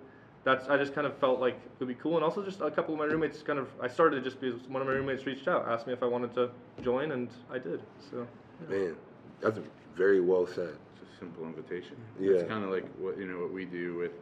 that's 0.48 0.70
I 0.70 0.78
just 0.78 0.96
kind 0.96 1.06
of 1.06 1.18
felt 1.18 1.42
like 1.42 1.56
it 1.56 1.80
would 1.80 1.90
be 1.90 1.96
cool, 1.96 2.16
and 2.16 2.24
also 2.24 2.42
just 2.42 2.62
a 2.62 2.72
couple 2.72 2.94
of 2.94 3.00
my 3.00 3.06
roommates 3.06 3.44
kind 3.44 3.60
of 3.60 3.68
I 3.82 3.90
started 3.90 4.24
just 4.24 4.40
because 4.40 4.62
one 4.70 4.82
of 4.82 4.88
my 4.88 4.94
roommates 4.94 5.26
reached 5.26 5.46
out, 5.50 5.68
asked 5.68 5.88
me 5.88 5.92
if 5.94 6.02
I 6.02 6.06
wanted 6.06 6.34
to 6.36 6.50
join, 6.82 7.12
and 7.12 7.28
I 7.52 7.60
did. 7.60 7.82
So 8.10 8.26
Man, 8.70 8.96
that's 9.42 9.60
very 9.98 10.22
well 10.22 10.48
said. 10.48 10.74
It's 11.02 11.16
a 11.16 11.20
simple 11.20 11.44
invitation. 11.44 11.98
Yeah. 12.18 12.32
It's 12.32 12.50
kind 12.50 12.64
of 12.64 12.70
like 12.70 12.86
what 12.98 13.18
you 13.18 13.26
know 13.26 13.40
what 13.40 13.52
we 13.52 13.66
do 13.66 13.98
with 13.98 14.14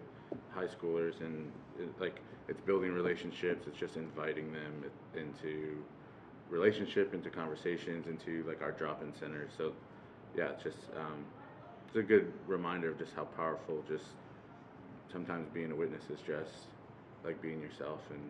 high 0.49 0.65
schoolers, 0.65 1.21
and 1.21 1.51
it, 1.79 1.89
like 2.01 2.19
it's 2.47 2.59
building 2.61 2.91
relationships. 2.91 3.67
It's 3.67 3.77
just 3.79 3.95
inviting 3.95 4.51
them 4.51 4.83
into 5.15 5.77
relationship, 6.49 7.13
into 7.13 7.29
conversations, 7.29 8.07
into 8.07 8.43
like 8.47 8.63
our 8.63 8.71
drop-in 8.71 9.13
centers. 9.19 9.51
So 9.55 9.73
yeah, 10.35 10.49
it's 10.53 10.63
just 10.63 10.89
um, 10.97 11.23
it's 11.87 11.97
a 11.97 12.01
good 12.01 12.33
reminder 12.47 12.89
of 12.89 12.97
just 12.97 13.13
how 13.15 13.25
powerful 13.25 13.83
just 13.87 14.05
sometimes 15.11 15.47
being 15.53 15.71
a 15.71 15.75
witness 15.75 16.03
is 16.11 16.19
just 16.25 16.67
like 17.23 17.41
being 17.41 17.61
yourself 17.61 17.99
and 18.11 18.21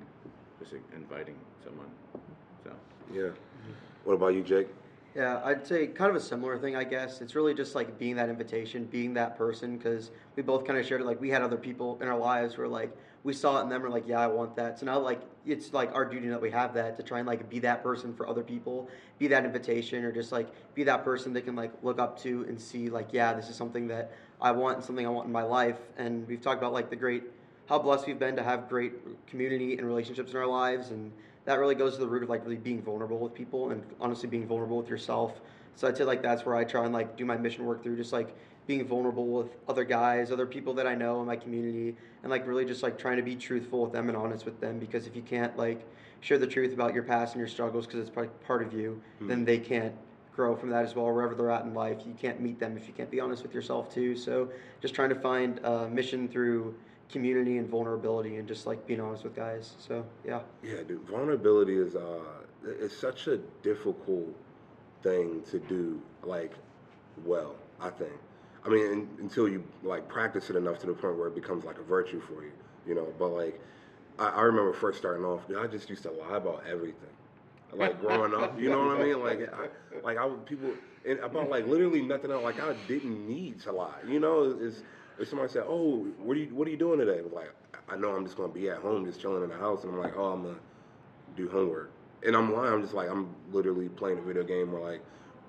just 0.60 0.74
inviting 0.96 1.36
someone. 1.64 1.90
So 2.64 2.72
Yeah. 3.14 3.30
What 4.04 4.14
about 4.14 4.34
you, 4.34 4.44
Jake? 4.44 4.68
Yeah, 5.16 5.42
I'd 5.46 5.66
say 5.66 5.88
kind 5.88 6.10
of 6.10 6.18
a 6.18 6.20
similar 6.20 6.58
thing, 6.58 6.76
I 6.76 6.84
guess. 6.84 7.22
It's 7.22 7.36
really 7.36 7.54
just 7.54 7.74
like 7.74 7.98
being 7.98 8.18
that 8.18 8.28
invitation, 8.28 8.84
being 8.86 9.14
that 9.14 9.38
person, 9.38 9.78
because 9.78 10.12
we 10.36 10.44
both 10.44 10.66
kind 10.66 10.78
of 10.78 10.86
shared 10.86 11.02
it. 11.02 11.06
Like 11.06 11.22
we 11.22 11.30
had 11.30 11.42
other 11.42 11.58
people 11.58 11.98
in 12.02 12.08
our 12.10 12.18
lives 12.18 12.58
where 12.58 12.68
like 12.68 12.96
we 13.24 13.32
saw 13.34 13.60
it 13.60 13.64
in 13.64 13.70
them, 13.70 13.82
we're 13.82 13.90
like, 13.90 14.08
yeah, 14.08 14.20
I 14.20 14.28
want 14.28 14.58
that. 14.58 14.78
So 14.78 14.86
now 14.86 15.00
like 15.00 15.22
it's 15.46 15.74
like 15.74 15.96
our 15.96 16.04
duty 16.04 16.28
that 16.28 16.42
we 16.42 16.52
have 16.52 16.74
that 16.74 16.98
to 16.98 17.04
try 17.04 17.20
and 17.20 17.28
like 17.28 17.50
be 17.50 17.60
that 17.60 17.82
person 17.82 18.14
for 18.14 18.28
other 18.28 18.44
people, 18.44 18.90
be 19.18 19.28
that 19.28 19.46
invitation, 19.46 20.04
or 20.04 20.12
just 20.12 20.34
like 20.34 20.50
be 20.76 20.84
that 20.84 21.06
person 21.06 21.32
they 21.32 21.42
can 21.42 21.56
like 21.56 21.72
look 21.82 21.98
up 21.98 22.20
to 22.24 22.46
and 22.50 22.60
see 22.60 22.90
like, 22.90 23.08
yeah, 23.14 23.34
this 23.34 23.50
is 23.50 23.56
something 23.56 23.88
that 23.88 24.12
I 24.42 24.52
want 24.52 24.78
and 24.78 24.86
something 24.86 25.06
I 25.06 25.10
want 25.10 25.28
in 25.28 25.32
my 25.32 25.44
life. 25.44 25.80
And 25.98 26.28
we've 26.28 26.42
talked 26.42 26.60
about 26.60 26.74
like 26.74 26.90
the 26.90 26.96
great, 26.96 27.24
how 27.68 27.80
blessed 27.80 28.08
we've 28.08 28.20
been 28.20 28.36
to 28.36 28.44
have 28.44 28.70
great 28.70 28.94
community 29.28 29.78
and 29.78 29.88
relationships 29.88 30.32
in 30.32 30.38
our 30.38 30.48
lives 30.48 30.92
and 30.92 31.12
that 31.46 31.60
really 31.60 31.76
goes 31.76 31.94
to 31.94 32.00
the 32.00 32.08
root 32.08 32.24
of 32.24 32.30
like 32.30 32.44
really 32.44 32.58
being 32.58 32.82
vulnerable 32.82 33.20
with 33.20 33.34
people 33.34 33.70
and 33.70 33.84
honestly 34.02 34.28
being 34.28 34.48
vulnerable 34.48 34.78
with 34.78 34.90
yourself. 34.90 35.40
So 35.76 35.88
I'd 35.88 35.96
say 35.96 36.04
like 36.04 36.22
that's 36.22 36.46
where 36.46 36.56
I 36.56 36.64
try 36.64 36.84
and 36.84 36.94
like 36.94 37.16
do 37.16 37.26
my 37.26 37.38
mission 37.38 37.66
work 37.66 37.84
through 37.84 37.98
just 37.98 38.12
like 38.12 38.36
being 38.68 38.86
vulnerable 38.86 39.28
with 39.28 39.56
other 39.68 39.84
guys, 39.84 40.32
other 40.32 40.48
people 40.48 40.74
that 40.74 40.88
I 40.88 40.96
know 40.96 41.22
in 41.22 41.28
my 41.28 41.36
community, 41.36 41.96
and 42.24 42.32
like 42.32 42.48
really 42.48 42.66
just 42.66 42.82
like 42.82 42.98
trying 42.98 43.18
to 43.18 43.24
be 43.24 43.36
truthful 43.36 43.84
with 43.84 43.92
them 43.92 44.10
and 44.10 44.18
honest 44.18 44.46
with 44.46 44.60
them 44.60 44.80
because 44.80 45.06
if 45.06 45.16
you 45.16 45.22
can't 45.22 45.56
like 45.56 45.86
share 46.22 46.40
the 46.40 46.48
truth 46.48 46.74
about 46.74 46.94
your 46.94 47.04
past 47.04 47.36
and 47.36 47.40
your 47.40 47.48
struggles 47.48 47.86
because 47.86 48.00
it's 48.00 48.10
part 48.10 48.44
part 48.46 48.64
of 48.64 48.74
you, 48.74 49.00
then 49.22 49.40
hmm. 49.40 49.46
they 49.46 49.60
can't 49.60 49.94
grow 50.36 50.56
from 50.56 50.70
that 50.70 50.84
as 50.84 50.96
well 50.96 51.06
wherever 51.06 51.34
they're 51.36 51.52
at 51.52 51.64
in 51.64 51.74
life. 51.74 52.00
You 52.06 52.14
can't 52.20 52.42
meet 52.42 52.60
them 52.60 52.78
if 52.78 52.88
you 52.88 52.94
can't 52.94 53.10
be 53.10 53.20
honest 53.20 53.44
with 53.44 53.54
yourself 53.54 53.94
too. 53.94 54.16
So 54.16 54.50
just 54.82 54.94
trying 54.94 55.10
to 55.10 55.16
find 55.16 55.64
uh, 55.66 55.88
mission 55.88 56.28
through 56.28 56.76
community 57.10 57.58
and 57.58 57.70
vulnerability 57.70 58.38
and 58.38 58.48
just 58.48 58.66
like 58.66 58.86
being 58.88 59.00
honest 59.00 59.24
with 59.24 59.36
guys. 59.36 59.74
So 59.78 60.06
yeah. 60.26 60.42
Yeah, 60.64 60.84
dude. 60.88 61.02
Vulnerability 61.08 61.78
is 61.78 61.96
uh, 61.96 62.20
it's 62.64 62.98
such 62.98 63.28
a 63.28 63.38
difficult 63.64 64.28
thing 65.04 65.42
to 65.52 65.60
do, 65.60 66.02
like, 66.24 66.52
well. 67.24 67.56
I 67.82 67.90
think. 67.90 68.14
I 68.66 68.70
mean, 68.70 68.92
un 68.92 69.08
until 69.20 69.48
you 69.48 69.64
like 69.84 70.08
practice 70.08 70.50
it 70.50 70.56
enough 70.56 70.80
to 70.80 70.88
the 70.88 70.94
point 70.94 71.18
where 71.18 71.28
it 71.28 71.36
becomes 71.36 71.66
like 71.66 71.78
a 71.78 71.84
virtue 71.84 72.22
for 72.22 72.44
you, 72.44 72.52
you 72.88 72.96
know. 72.96 73.08
But 73.20 73.30
like, 73.30 73.60
I, 74.18 74.28
I 74.30 74.42
remember 74.44 74.74
first 74.74 74.98
starting 74.98 75.26
off, 75.26 75.48
dude, 75.48 75.58
I 75.58 75.68
just 75.68 75.90
used 75.90 76.04
to 76.04 76.12
lie 76.12 76.38
about 76.38 76.64
everything. 76.66 77.15
Like 77.78 78.00
growing 78.02 78.34
up, 78.34 78.60
you 78.60 78.70
know 78.70 78.86
what 78.86 78.98
I 78.98 79.04
mean? 79.04 79.22
Like, 79.22 79.40
I, 79.54 79.68
like 80.04 80.18
I 80.18 80.26
would 80.26 80.46
people 80.46 80.76
and 81.06 81.20
about 81.20 81.50
like 81.50 81.68
literally 81.68 82.02
nothing 82.02 82.32
else. 82.32 82.44
Like 82.44 82.60
I 82.60 82.74
didn't 82.88 83.28
need 83.28 83.60
to 83.62 83.72
lie, 83.72 84.02
you 84.08 84.20
know. 84.20 84.58
It's 84.60 84.84
if 85.20 85.28
somebody 85.30 85.52
said, 85.52 85.64
"Oh, 85.68 86.06
what 86.18 86.38
are 86.38 86.40
you 86.40 86.54
what 86.56 86.68
are 86.68 86.72
you 86.72 86.78
doing 86.78 87.00
today?" 87.00 87.20
I'm 87.20 87.34
like, 87.34 87.54
I 87.90 87.96
know 87.96 88.12
I'm 88.12 88.26
just 88.26 88.38
gonna 88.38 88.52
be 88.52 88.70
at 88.70 88.78
home, 88.78 89.06
just 89.06 89.22
chilling 89.22 89.44
in 89.44 89.50
the 89.50 89.56
house, 89.58 89.84
and 89.84 89.94
I'm 89.94 90.00
like, 90.00 90.14
"Oh, 90.18 90.32
I'm 90.34 90.44
gonna 90.44 90.56
do 91.36 91.50
homework," 91.50 91.92
and 92.26 92.36
I'm 92.36 92.54
lying. 92.54 92.74
I'm 92.74 92.82
just 92.82 92.94
like, 92.94 93.10
I'm 93.10 93.36
literally 93.52 93.90
playing 93.90 94.18
a 94.20 94.22
video 94.22 94.44
game, 94.44 94.74
or 94.74 94.80
like, 94.80 95.02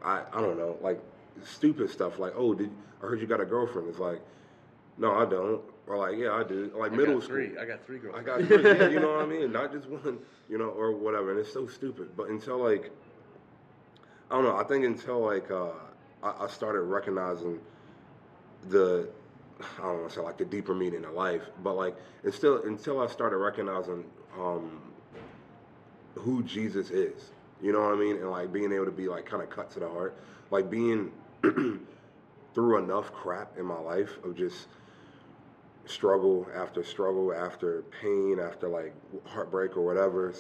I 0.05 0.23
I 0.33 0.41
don't 0.41 0.59
know, 0.59 0.77
like 0.81 1.01
stupid 1.43 1.91
stuff, 1.91 2.19
like, 2.19 2.33
"Oh, 2.37 2.55
did 2.55 2.71
I 3.03 3.07
heard 3.07 3.21
you 3.21 3.27
got 3.27 3.41
a 3.41 3.47
girlfriend?" 3.47 3.89
It's 3.89 3.99
like, 3.99 4.21
No, 4.99 5.13
I 5.15 5.25
don't. 5.27 5.63
Or 5.87 5.97
like, 5.99 6.19
yeah, 6.19 6.33
I 6.33 6.43
do. 6.43 6.73
Like 6.77 6.93
I 6.93 6.97
middle 6.97 7.15
got 7.15 7.25
school. 7.25 7.37
three. 7.37 7.59
I 7.59 7.65
got 7.65 7.85
three 7.87 7.99
girls. 7.99 8.17
I 8.19 8.23
got 8.23 8.41
three, 8.43 8.63
yeah, 8.63 8.89
you 8.89 9.01
know 9.01 9.13
what 9.13 9.23
I 9.23 9.27
mean? 9.27 9.53
Not 9.53 9.73
just 9.73 9.89
one, 9.89 10.19
you 10.49 10.59
know, 10.59 10.69
or 10.69 10.93
whatever. 10.93 11.31
And 11.31 11.39
it's 11.39 11.53
so 11.53 11.67
stupid. 11.67 12.17
But 12.17 12.29
until 12.29 12.59
like, 12.63 12.91
I 14.31 14.35
don't 14.35 14.45
know. 14.45 14.57
I 14.57 14.65
think 14.65 14.85
until 14.85 15.21
like 15.21 15.51
uh, 15.51 15.69
I, 16.23 16.45
I 16.45 16.49
started 16.49 16.83
recognizing 16.83 17.61
the, 18.69 19.09
I 19.79 19.83
don't 19.83 20.01
want 20.01 20.09
to 20.09 20.15
say 20.17 20.21
like 20.23 20.39
the 20.39 20.45
deeper 20.45 20.75
meaning 20.75 21.05
of 21.05 21.13
life, 21.13 21.43
but 21.63 21.75
like 21.75 21.97
it's 22.25 22.37
still 22.37 22.63
until 22.65 23.01
I 23.01 23.07
started 23.07 23.37
recognizing 23.37 24.05
um, 24.39 24.81
who 26.15 26.43
Jesus 26.43 26.91
is. 26.91 27.31
You 27.63 27.73
know 27.73 27.83
what 27.83 27.95
I 27.95 27.97
mean? 27.97 28.17
And 28.17 28.31
like 28.31 28.53
being 28.53 28.73
able 28.73 28.87
to 28.87 28.91
be 28.91 29.09
like 29.09 29.25
kind 29.25 29.43
of 29.43 29.51
cut 29.51 29.71
to 29.73 29.81
the 29.81 29.89
heart, 29.89 30.17
like 30.51 30.69
being 30.69 31.13
through 32.55 32.79
enough 32.79 33.13
crap 33.13 33.57
in 33.57 33.65
my 33.65 33.79
life 33.79 34.19
of 34.25 34.37
just 34.37 34.67
struggle 35.87 36.47
after 36.55 36.83
struggle 36.83 37.33
after 37.33 37.83
pain 38.03 38.39
after 38.41 38.69
like 38.69 38.95
heartbreak 39.25 39.77
or 39.77 39.83
whatever 39.83 40.35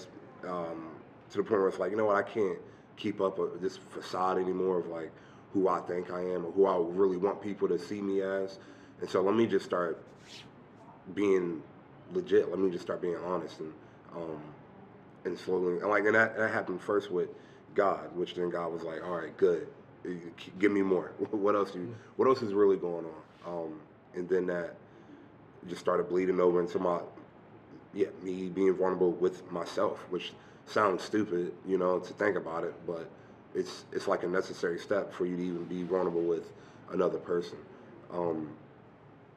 um, 0.46 0.90
to 1.30 1.38
the 1.38 1.42
point 1.42 1.60
where 1.60 1.68
it's 1.68 1.78
like 1.78 1.90
you 1.90 1.96
know 1.96 2.06
what 2.06 2.16
I 2.16 2.22
can't 2.22 2.58
keep 2.96 3.20
up 3.20 3.38
with 3.38 3.60
this 3.60 3.76
facade 3.76 4.38
anymore 4.38 4.80
of 4.80 4.86
like 4.86 5.10
who 5.52 5.68
I 5.68 5.80
think 5.80 6.10
I 6.10 6.20
am 6.20 6.44
or 6.44 6.52
who 6.52 6.66
I 6.66 6.76
really 6.76 7.16
want 7.16 7.40
people 7.40 7.68
to 7.68 7.78
see 7.78 8.02
me 8.02 8.20
as. 8.22 8.58
And 9.00 9.08
so 9.08 9.22
let 9.22 9.34
me 9.34 9.46
just 9.46 9.64
start 9.64 10.02
being 11.14 11.62
legit. 12.12 12.50
Let 12.50 12.58
me 12.58 12.70
just 12.70 12.82
start 12.82 13.00
being 13.00 13.16
honest 13.16 13.60
and 13.60 13.72
um, 14.14 14.40
and 15.24 15.38
slowly 15.38 15.78
and 15.80 15.88
like 15.88 16.04
and 16.04 16.14
that, 16.14 16.36
that 16.36 16.52
happened 16.52 16.80
first 16.80 17.10
with 17.10 17.28
God 17.74 18.14
which 18.16 18.34
then 18.34 18.50
God 18.50 18.72
was 18.72 18.82
like 18.82 19.04
all 19.04 19.16
right 19.16 19.36
good. 19.36 19.68
Give 20.58 20.72
me 20.72 20.82
more. 20.82 21.12
What 21.30 21.54
else 21.54 21.74
you 21.74 21.94
what 22.16 22.28
else 22.28 22.42
is 22.42 22.54
really 22.54 22.76
going 22.76 23.06
on? 23.06 23.22
Um, 23.46 23.80
and 24.14 24.28
then 24.28 24.46
that 24.46 24.76
just 25.68 25.80
started 25.80 26.08
bleeding 26.08 26.40
over 26.40 26.60
into 26.60 26.78
my 26.78 27.00
yeah 27.94 28.06
me 28.22 28.48
being 28.48 28.74
vulnerable 28.74 29.12
with 29.12 29.50
myself 29.50 29.98
which 30.10 30.32
sounds 30.66 31.02
stupid 31.02 31.52
you 31.66 31.78
know 31.78 31.98
to 31.98 32.12
think 32.14 32.36
about 32.36 32.64
it 32.64 32.74
but 32.86 33.08
it's 33.54 33.84
it's 33.92 34.06
like 34.08 34.22
a 34.22 34.28
necessary 34.28 34.78
step 34.78 35.12
for 35.12 35.26
you 35.26 35.36
to 35.36 35.42
even 35.42 35.64
be 35.64 35.82
vulnerable 35.82 36.22
with 36.22 36.52
another 36.92 37.18
person 37.18 37.58
um, 38.12 38.50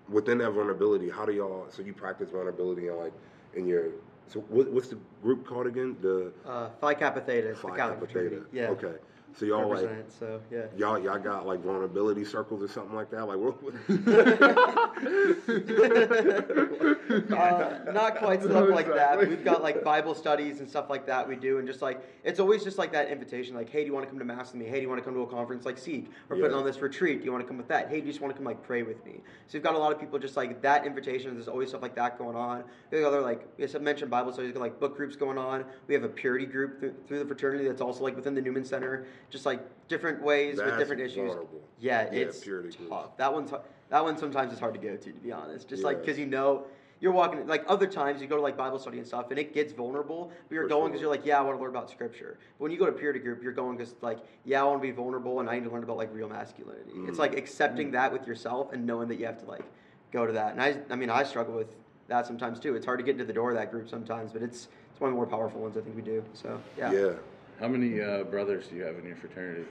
within 0.09 0.37
that 0.39 0.51
vulnerability 0.51 1.09
how 1.09 1.25
do 1.25 1.31
y'all 1.33 1.67
so 1.69 1.81
you 1.81 1.93
practice 1.93 2.29
vulnerability 2.29 2.87
in 2.87 2.97
like 2.97 3.13
in 3.55 3.67
your 3.67 3.89
so 4.27 4.41
what, 4.41 4.69
what's 4.71 4.89
the 4.89 4.97
group 5.23 5.45
called 5.45 5.67
again 5.67 5.95
the 6.01 6.31
Uh, 6.45 6.69
Phi 6.81 6.93
Kappa 6.93 7.21
Theta, 7.21 7.55
Phi 7.55 7.75
Kappa. 7.75 8.05
Theta. 8.07 8.43
Yeah. 8.51 8.69
okay 8.69 8.93
so 9.37 9.45
y'all 9.45 9.69
like 9.69 9.89
so 10.19 10.41
yeah. 10.51 10.63
Y'all, 10.77 10.99
y'all 10.99 11.19
got 11.19 11.45
like 11.45 11.61
vulnerability 11.61 12.25
circles 12.25 12.63
or 12.63 12.67
something 12.67 12.95
like 12.95 13.11
that. 13.11 13.25
Like, 13.25 13.37
what? 13.37 13.55
uh, 17.39 17.91
not 17.91 18.17
quite 18.17 18.41
stuff 18.41 18.69
like 18.69 18.87
that. 18.87 19.19
We've 19.19 19.43
got 19.43 19.61
like 19.61 19.83
Bible 19.83 20.15
studies 20.15 20.59
and 20.59 20.69
stuff 20.69 20.89
like 20.89 21.05
that 21.07 21.27
we 21.27 21.35
do, 21.35 21.59
and 21.59 21.67
just 21.67 21.81
like 21.81 22.01
it's 22.23 22.39
always 22.39 22.63
just 22.63 22.77
like 22.77 22.91
that 22.93 23.09
invitation, 23.09 23.55
like, 23.55 23.69
hey, 23.69 23.81
do 23.81 23.87
you 23.87 23.93
want 23.93 24.05
to 24.05 24.09
come 24.09 24.19
to 24.19 24.25
mass 24.25 24.51
with 24.51 24.61
me? 24.61 24.65
Hey, 24.65 24.77
do 24.77 24.81
you 24.81 24.89
want 24.89 24.99
to 24.99 25.05
come 25.05 25.13
to 25.13 25.21
a 25.21 25.27
conference 25.27 25.65
like 25.65 25.77
Seek? 25.77 26.09
We're 26.27 26.37
putting 26.37 26.55
on 26.55 26.65
this 26.65 26.79
retreat. 26.79 27.19
Do 27.19 27.25
you 27.25 27.31
want 27.31 27.43
to 27.43 27.47
come 27.47 27.57
with 27.57 27.67
that? 27.69 27.89
Hey, 27.89 28.01
do 28.01 28.07
you 28.07 28.11
just 28.11 28.21
want 28.21 28.33
to 28.33 28.37
come 28.37 28.45
like 28.45 28.63
pray 28.63 28.83
with 28.83 29.03
me? 29.05 29.21
So 29.47 29.53
we've 29.53 29.63
got 29.63 29.75
a 29.75 29.77
lot 29.77 29.91
of 29.91 29.99
people 29.99 30.19
just 30.19 30.35
like 30.35 30.61
that 30.61 30.85
invitation. 30.85 31.33
There's 31.35 31.47
always 31.47 31.69
stuff 31.69 31.81
like 31.81 31.95
that 31.95 32.17
going 32.17 32.35
on. 32.35 32.63
We 32.91 32.97
have 32.97 33.07
other 33.07 33.21
like 33.21 33.47
we 33.57 33.65
have 33.65 33.81
mentioned 33.81 34.11
Bible 34.11 34.33
studies, 34.33 34.55
like 34.55 34.79
book 34.79 34.97
groups 34.97 35.15
going 35.15 35.37
on. 35.37 35.65
We 35.87 35.93
have 35.93 36.03
a 36.03 36.09
purity 36.09 36.45
group 36.45 36.79
through, 36.79 36.95
through 37.07 37.19
the 37.19 37.25
fraternity 37.25 37.67
that's 37.67 37.81
also 37.81 38.03
like 38.03 38.15
within 38.15 38.35
the 38.35 38.41
Newman 38.41 38.65
Center. 38.65 39.05
Just 39.29 39.45
like 39.45 39.59
different 39.87 40.21
ways 40.21 40.57
with 40.57 40.77
different 40.77 41.01
issues. 41.01 41.15
vulnerable. 41.17 41.61
Yeah, 41.79 42.03
Yeah, 42.11 42.19
it's 42.19 42.43
tough. 42.89 43.17
That 43.17 43.33
one's 43.33 43.51
that 43.89 44.03
one 44.03 44.17
sometimes 44.17 44.53
is 44.53 44.59
hard 44.59 44.73
to 44.75 44.79
go 44.79 44.95
to, 44.95 45.11
to 45.11 45.19
be 45.19 45.31
honest. 45.31 45.67
Just 45.67 45.83
like 45.83 46.01
because 46.01 46.17
you 46.17 46.25
know 46.25 46.65
you're 46.99 47.11
walking 47.13 47.47
like 47.47 47.63
other 47.67 47.87
times 47.87 48.21
you 48.21 48.27
go 48.27 48.35
to 48.35 48.41
like 48.41 48.57
Bible 48.57 48.77
study 48.79 48.97
and 48.97 49.07
stuff, 49.07 49.29
and 49.29 49.39
it 49.39 49.53
gets 49.53 49.71
vulnerable. 49.73 50.31
But 50.47 50.53
you're 50.55 50.63
For 50.63 50.69
going 50.69 50.81
sure. 50.83 50.89
because 50.89 51.01
you're 51.01 51.09
like, 51.11 51.25
yeah, 51.25 51.39
I 51.39 51.41
want 51.41 51.57
to 51.57 51.61
learn 51.61 51.69
about 51.71 51.89
Scripture. 51.89 52.37
But 52.57 52.63
when 52.63 52.71
you 52.71 52.77
go 52.77 52.85
to 52.87 52.91
purity 52.91 53.19
group, 53.19 53.41
you're 53.41 53.51
going 53.53 53.77
because 53.77 53.95
like, 54.01 54.19
yeah, 54.45 54.61
I 54.61 54.65
want 54.65 54.81
to 54.81 54.87
be 54.87 54.91
vulnerable, 54.91 55.39
and 55.39 55.49
I 55.49 55.55
need 55.55 55.65
to 55.65 55.71
learn 55.71 55.83
about 55.83 55.97
like 55.97 56.13
real 56.13 56.27
masculinity. 56.29 56.91
It's 57.07 57.17
Mm. 57.17 57.19
like 57.19 57.37
accepting 57.37 57.91
that 57.91 58.11
with 58.11 58.27
yourself 58.27 58.73
and 58.73 58.85
knowing 58.85 59.07
that 59.09 59.15
you 59.19 59.25
have 59.25 59.39
to 59.39 59.45
like 59.45 59.63
go 60.11 60.25
to 60.25 60.33
that. 60.33 60.51
And 60.53 60.61
I, 60.61 60.77
I 60.89 60.95
mean, 60.95 61.09
I 61.09 61.23
struggle 61.23 61.55
with 61.55 61.75
that 62.07 62.25
sometimes 62.27 62.59
too. 62.59 62.75
It's 62.75 62.85
hard 62.85 62.99
to 62.99 63.05
get 63.05 63.11
into 63.13 63.25
the 63.25 63.33
door 63.33 63.51
of 63.51 63.57
that 63.57 63.71
group 63.71 63.87
sometimes, 63.89 64.31
but 64.33 64.41
it's 64.41 64.67
it's 64.91 64.99
one 64.99 65.09
of 65.09 65.13
the 65.13 65.17
more 65.17 65.27
powerful 65.27 65.61
ones 65.61 65.77
I 65.77 65.81
think 65.81 65.95
we 65.95 66.01
do. 66.01 66.23
So 66.33 66.59
yeah, 66.77 66.91
yeah. 66.91 67.11
How 67.59 67.67
many 67.67 68.01
uh, 68.01 68.23
brothers 68.23 68.67
do 68.67 68.75
you 68.77 68.83
have 68.83 68.97
in 68.97 69.05
your 69.05 69.15
fraternity? 69.17 69.65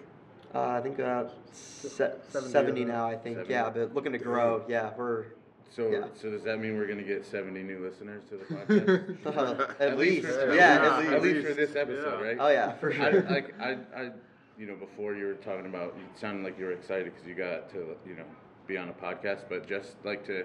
Uh, 0.54 0.60
I 0.68 0.80
think 0.80 0.98
uh, 1.00 1.24
se- 1.52 2.12
70 2.30 2.50
70 2.50 2.84
now. 2.84 3.06
I 3.06 3.16
think 3.16 3.36
70. 3.36 3.52
yeah, 3.52 3.70
but 3.70 3.94
looking 3.94 4.12
to 4.12 4.18
grow. 4.18 4.64
Yeah, 4.68 4.90
we're 4.96 5.26
So, 5.70 5.90
Yeah. 5.90 6.06
so 6.14 6.30
does 6.30 6.42
that 6.44 6.58
mean 6.58 6.76
we're 6.76 6.86
gonna 6.86 7.02
get 7.02 7.24
70 7.26 7.62
new 7.62 7.78
listeners 7.84 8.22
to 8.30 8.36
the 8.36 8.44
podcast? 8.54 9.80
at, 9.80 9.98
least, 9.98 10.26
for, 10.26 10.54
yeah, 10.54 10.82
Yeah, 10.82 10.86
at 10.86 10.98
least. 11.00 11.12
at 11.12 11.22
least 11.22 11.46
for 11.46 11.54
this 11.54 11.76
episode, 11.76 12.20
Yeah. 12.20 12.26
right? 12.26 12.36
Oh 12.40 12.48
yeah, 12.48 12.72
for 12.74 12.92
I, 12.92 13.10
sure. 13.10 13.22
like 13.22 13.54
I, 13.60 13.76
I, 13.96 14.10
you 14.58 14.66
know, 14.66 14.74
before 14.76 15.14
you 15.14 15.26
were 15.26 15.34
talking 15.34 15.66
about, 15.66 15.94
you 15.96 16.04
sounded 16.14 16.44
like 16.44 16.58
you 16.58 16.64
were 16.64 16.72
excited 16.72 17.04
because 17.12 17.26
you 17.26 17.34
got 17.34 17.70
to, 17.70 17.96
you 18.06 18.16
know, 18.16 18.24
be 18.66 18.76
on 18.76 18.88
a 18.88 18.92
podcast. 18.92 19.42
But 19.48 19.66
just 19.68 19.96
like 20.04 20.24
to 20.26 20.44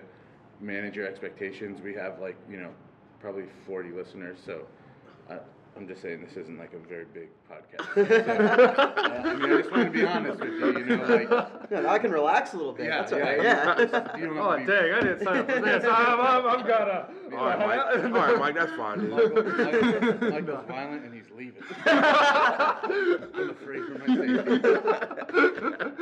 manage 0.61 0.95
your 0.95 1.07
expectations, 1.07 1.81
we 1.81 1.93
have 1.95 2.19
like, 2.19 2.37
you 2.49 2.57
know, 2.57 2.69
probably 3.19 3.45
40 3.65 3.91
listeners. 3.91 4.37
So, 4.45 4.65
I, 5.29 5.39
I'm 5.75 5.87
just 5.87 6.01
saying 6.03 6.23
this 6.23 6.37
isn't 6.37 6.59
like 6.59 6.71
a 6.73 6.77
very 6.87 7.05
big 7.13 7.29
podcast. 7.49 7.83
So, 7.95 8.01
uh, 8.03 9.21
I 9.25 9.35
mean, 9.35 9.51
I 9.51 9.57
just 9.61 9.71
want 9.71 9.85
to 9.85 9.89
be 9.91 10.05
honest 10.05 10.39
with 10.39 10.49
you. 10.51 10.77
You 10.77 10.85
know, 10.97 11.05
like, 11.05 11.29
Yeah, 11.71 11.91
I 11.91 11.97
can 11.99 12.11
relax 12.11 12.53
a 12.53 12.57
little 12.57 12.73
bit. 12.73 12.85
yeah, 12.85 12.99
That's 12.99 13.11
all 13.13 13.19
yeah, 13.19 13.25
right. 13.25 13.43
Yeah. 13.43 13.63
don't- 13.85 14.19
you 14.19 14.25
don't 14.27 14.37
Oh 14.37 14.51
have 14.51 14.59
to 14.59 14.65
be- 14.65 14.71
dang! 14.71 14.93
I 14.93 14.99
didn't 15.01 15.23
sign 15.23 15.37
up 15.37 15.49
for 15.51 15.59
this. 15.61 15.83
I'm, 15.89 16.19
I'm, 16.19 16.45
I'm 16.45 16.67
gonna. 16.67 17.07
All 17.35 17.45
right, 17.45 17.59
Mike. 17.59 17.79
All 18.03 18.11
right, 18.11 18.39
Mike. 18.39 18.55
That's 18.55 18.71
fine. 18.73 18.99
Dude. 18.99 19.09
Michael, 19.11 19.43
Michael, 19.43 20.29
Michael's 20.29 20.67
violent 20.67 21.05
and 21.05 21.13
he's 21.13 21.29
leaving. 21.35 21.63
I'm 21.85 23.49
afraid 23.49 23.81
for 23.85 23.97
my 23.99 24.05
safety. 24.15 24.67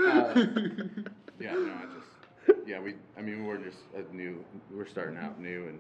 Uh, 0.02 0.34
yeah, 1.40 1.54
no, 1.54 1.74
I 1.74 1.86
just, 1.96 2.68
yeah, 2.68 2.80
we, 2.80 2.96
I 3.18 3.22
mean, 3.22 3.46
we're 3.46 3.58
just 3.58 3.78
a 3.96 4.16
new, 4.16 4.44
we're 4.72 4.86
starting 4.86 5.18
out 5.18 5.40
new 5.40 5.68
and 5.68 5.80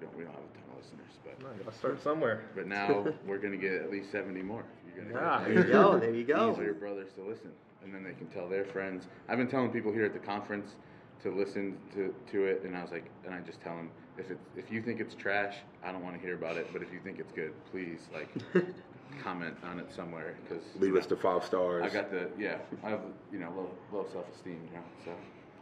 we 0.00 0.06
don't, 0.06 0.16
we 0.18 0.24
don't 0.24 0.32
have 0.34 0.42
a 0.42 0.54
ton 0.54 0.64
of 0.70 0.76
listeners, 0.78 1.12
but, 1.24 1.48
I 1.48 1.64
gotta 1.64 1.76
start 1.76 2.02
somewhere. 2.02 2.42
but 2.54 2.66
now 2.66 3.06
we're 3.26 3.38
gonna 3.38 3.56
get 3.56 3.72
at 3.74 3.90
least 3.90 4.10
seventy 4.10 4.42
more. 4.42 4.64
You're 4.86 5.04
gonna 5.04 5.14
Yeah. 5.14 5.44
There 5.44 5.66
you 5.66 5.72
go. 5.72 5.98
There 5.98 6.14
you 6.14 6.24
go. 6.24 6.50
These 6.50 6.58
are 6.60 6.64
your 6.64 6.74
brothers 6.74 7.10
to 7.16 7.22
listen, 7.22 7.50
and 7.82 7.94
then 7.94 8.02
they 8.04 8.12
can 8.12 8.26
tell 8.28 8.48
their 8.48 8.64
friends. 8.64 9.06
I've 9.28 9.38
been 9.38 9.48
telling 9.48 9.70
people 9.70 9.92
here 9.92 10.04
at 10.04 10.12
the 10.12 10.18
conference 10.18 10.72
to 11.22 11.30
listen 11.30 11.76
to, 11.94 12.14
to 12.32 12.44
it, 12.44 12.62
and 12.64 12.76
I 12.76 12.82
was 12.82 12.90
like, 12.90 13.08
and 13.24 13.34
I 13.34 13.40
just 13.40 13.60
tell 13.62 13.76
them 13.76 13.90
if 14.18 14.30
it's 14.30 14.44
if 14.56 14.70
you 14.70 14.82
think 14.82 15.00
it's 15.00 15.14
trash, 15.14 15.56
I 15.84 15.90
don't 15.92 16.02
want 16.02 16.14
to 16.16 16.20
hear 16.20 16.34
about 16.34 16.56
it. 16.56 16.68
But 16.72 16.82
if 16.82 16.92
you 16.92 17.00
think 17.02 17.18
it's 17.18 17.32
good, 17.32 17.52
please 17.70 18.00
like 18.12 18.28
comment 19.22 19.56
on 19.64 19.78
it 19.78 19.92
somewhere 19.94 20.34
because 20.42 20.64
Leave 20.80 20.96
us 20.96 21.06
to 21.06 21.16
five 21.16 21.44
stars. 21.44 21.84
I 21.84 21.88
got 21.92 22.10
the 22.10 22.28
yeah, 22.38 22.58
I 22.82 22.90
have 22.90 23.00
you 23.32 23.38
know 23.38 23.50
low 23.56 23.70
low 23.92 24.06
self 24.12 24.26
esteem, 24.34 24.60
you 24.70 24.76
know, 24.76 24.84
so 25.04 25.12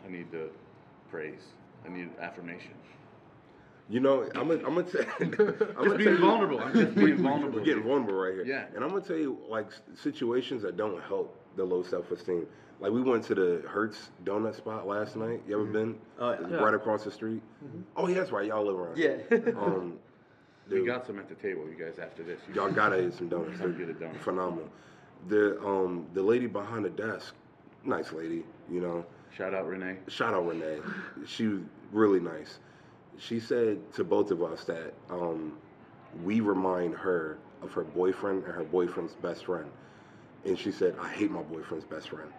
I 0.06 0.10
need 0.10 0.30
the 0.30 0.48
praise. 1.10 1.42
I 1.84 1.88
need 1.88 2.08
affirmation. 2.20 2.72
You 3.92 4.00
know, 4.00 4.22
I'm 4.34 4.48
gonna, 4.48 4.66
I'm 4.66 4.74
gonna 4.74 4.84
tell. 4.84 5.04
I'm 5.20 5.84
Just 5.84 5.98
being 5.98 6.16
vulnerable. 6.16 6.58
I'm 6.60 6.72
just 6.72 6.94
being 6.94 7.16
vulnerable. 7.22 7.58
We're 7.58 7.64
getting 7.66 7.82
vulnerable 7.82 8.14
right 8.14 8.32
here. 8.36 8.44
Yeah. 8.46 8.64
And 8.74 8.82
I'm 8.82 8.88
gonna 8.88 9.02
tell 9.02 9.18
you, 9.18 9.36
like 9.50 9.66
situations 9.94 10.62
that 10.62 10.78
don't 10.78 10.98
help 11.02 11.38
the 11.56 11.64
low 11.64 11.82
self-esteem. 11.82 12.46
Like 12.80 12.90
we 12.90 13.02
went 13.02 13.22
to 13.24 13.34
the 13.34 13.62
Hurts 13.68 14.08
Donut 14.24 14.56
spot 14.56 14.86
last 14.86 15.14
night. 15.14 15.42
You 15.46 15.60
ever 15.60 15.66
been? 15.66 15.98
Oh, 16.18 16.30
yeah. 16.32 16.56
Right 16.56 16.72
across 16.72 17.04
the 17.04 17.12
street. 17.12 17.42
Oh, 17.94 18.08
yeah, 18.08 18.14
that's 18.14 18.30
right. 18.30 18.46
Y'all 18.46 18.64
live 18.64 18.78
around. 18.78 18.96
Yeah. 18.96 19.16
Um, 19.60 19.98
We 20.70 20.86
got 20.86 21.06
some 21.06 21.18
at 21.18 21.28
the 21.28 21.34
table, 21.34 21.64
you 21.68 21.74
guys. 21.78 21.98
After 21.98 22.22
this, 22.22 22.40
you 22.48 22.54
y'all 22.54 22.70
gotta 22.70 23.06
eat 23.06 23.12
some 23.12 23.28
donuts. 23.28 23.58
They're 23.58 23.68
get 23.68 23.90
a 23.90 23.94
donut. 23.94 24.20
Phenomenal. 24.20 24.70
The 25.28 25.60
um 25.60 26.06
the 26.14 26.22
lady 26.22 26.46
behind 26.46 26.86
the 26.86 26.90
desk, 26.90 27.34
nice 27.84 28.12
lady. 28.12 28.44
You 28.70 28.80
know, 28.80 29.04
shout 29.36 29.52
out 29.54 29.66
Renee. 29.66 29.96
shout 30.08 30.32
out 30.32 30.46
Renee. 30.46 30.78
She 31.26 31.48
was 31.48 31.60
really 31.92 32.20
nice. 32.20 32.58
She 33.18 33.40
said 33.40 33.92
to 33.94 34.04
both 34.04 34.30
of 34.30 34.42
us 34.42 34.64
that 34.64 34.94
um, 35.10 35.58
we 36.24 36.40
remind 36.40 36.94
her 36.94 37.38
of 37.62 37.72
her 37.72 37.84
boyfriend 37.84 38.44
and 38.44 38.52
her 38.52 38.64
boyfriend's 38.64 39.14
best 39.14 39.44
friend. 39.46 39.70
And 40.44 40.58
she 40.58 40.72
said, 40.72 40.96
I 41.00 41.08
hate 41.08 41.30
my 41.30 41.42
boyfriend's 41.42 41.84
best 41.84 42.08
friend. 42.08 42.30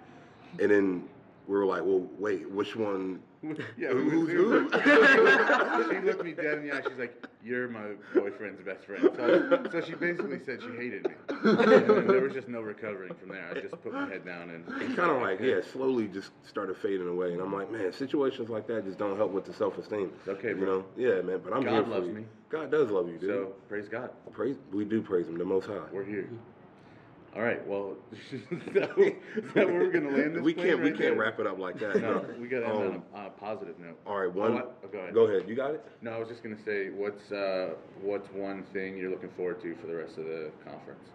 And 0.59 0.71
then 0.71 1.09
we 1.47 1.55
were 1.57 1.65
like, 1.65 1.83
well, 1.83 2.07
wait, 2.17 2.49
which 2.49 2.75
one? 2.75 3.21
Yeah, 3.77 3.89
Who's 3.89 4.29
who? 4.29 4.69
who? 4.69 4.69
she 5.91 5.99
looked 5.99 6.23
me 6.23 6.31
dead 6.31 6.59
in 6.59 6.65
the 6.69 6.73
eye. 6.73 6.81
She's 6.87 6.97
like, 6.97 7.27
"You're 7.43 7.67
my 7.67 7.87
boyfriend's 8.15 8.61
best 8.61 8.85
friend." 8.85 9.09
So, 9.17 9.63
so 9.69 9.81
she 9.81 9.95
basically 9.95 10.39
said 10.45 10.61
she 10.61 10.69
hated 10.77 11.05
me. 11.09 11.13
And 11.27 12.09
there 12.09 12.21
was 12.21 12.31
just 12.31 12.47
no 12.47 12.61
recovering 12.61 13.13
from 13.15 13.27
there. 13.29 13.45
I 13.51 13.59
just 13.59 13.73
put 13.81 13.91
my 13.91 14.07
head 14.07 14.25
down 14.25 14.49
and 14.49 14.63
It's 14.81 14.95
kind 14.95 15.11
of 15.11 15.21
like, 15.21 15.41
yeah, 15.41 15.59
slowly 15.73 16.07
just 16.07 16.31
started 16.47 16.77
fading 16.77 17.09
away. 17.09 17.33
And 17.33 17.41
I'm 17.41 17.51
like, 17.51 17.69
man, 17.69 17.91
situations 17.91 18.47
like 18.47 18.65
that 18.67 18.85
just 18.85 18.97
don't 18.97 19.17
help 19.17 19.31
with 19.33 19.43
the 19.43 19.51
self 19.53 19.77
esteem. 19.77 20.13
Okay, 20.25 20.49
You 20.51 20.65
know? 20.65 20.85
Yeah, 20.95 21.19
man, 21.21 21.41
but 21.43 21.51
I'm 21.51 21.63
God 21.65 21.73
here 21.73 21.83
for 21.83 21.89
loves 21.89 22.07
you. 22.07 22.13
me. 22.13 22.25
God 22.47 22.71
does 22.71 22.89
love 22.91 23.09
you, 23.09 23.17
dude. 23.17 23.29
So 23.29 23.53
praise 23.67 23.89
God, 23.89 24.09
praise, 24.31 24.55
we 24.71 24.85
do 24.85 25.01
praise 25.01 25.27
him 25.27 25.37
the 25.37 25.43
most 25.43 25.65
high. 25.65 25.81
we're 25.91 26.05
here. 26.05 26.29
All 27.35 27.41
right. 27.41 27.65
Well, 27.67 27.95
is 28.31 28.41
that, 28.73 28.91
is 28.97 29.53
that 29.55 29.65
where 29.67 29.79
we're 29.79 29.91
gonna 29.91 30.11
land 30.15 30.35
this? 30.35 30.43
We 30.43 30.53
plane 30.53 30.67
can't 30.67 30.79
we 30.81 30.91
right 30.91 30.99
can't 30.99 31.15
there? 31.15 31.15
wrap 31.15 31.39
it 31.39 31.47
up 31.47 31.57
like 31.57 31.79
that. 31.79 31.99
No, 31.99 32.23
we 32.39 32.47
gotta 32.47 32.67
end 32.67 32.75
Um, 32.77 33.03
on 33.15 33.23
a, 33.23 33.27
a 33.27 33.29
positive 33.31 33.79
note. 33.79 33.97
All 34.05 34.19
right, 34.19 34.27
Oh, 34.35 34.39
one. 34.39 34.53
what? 34.53 34.77
Oh, 34.83 34.87
go 34.87 34.99
ahead. 34.99 35.13
Go 35.15 35.21
ahead. 35.25 35.49
You 35.49 35.55
got 35.55 35.71
it. 35.71 35.83
No, 36.03 36.11
I 36.11 36.19
was 36.19 36.29
just 36.29 36.43
gonna 36.43 36.61
say, 36.63 36.89
what's 36.91 37.31
uh, 37.31 37.73
what's 38.01 38.29
one 38.33 38.63
thing 38.71 38.97
you're 38.97 39.09
looking 39.09 39.29
forward 39.31 39.61
to 39.63 39.75
for 39.75 39.87
the 39.87 39.95
rest 39.95 40.17
of 40.19 40.25
the 40.25 40.51
conference? 40.63 41.09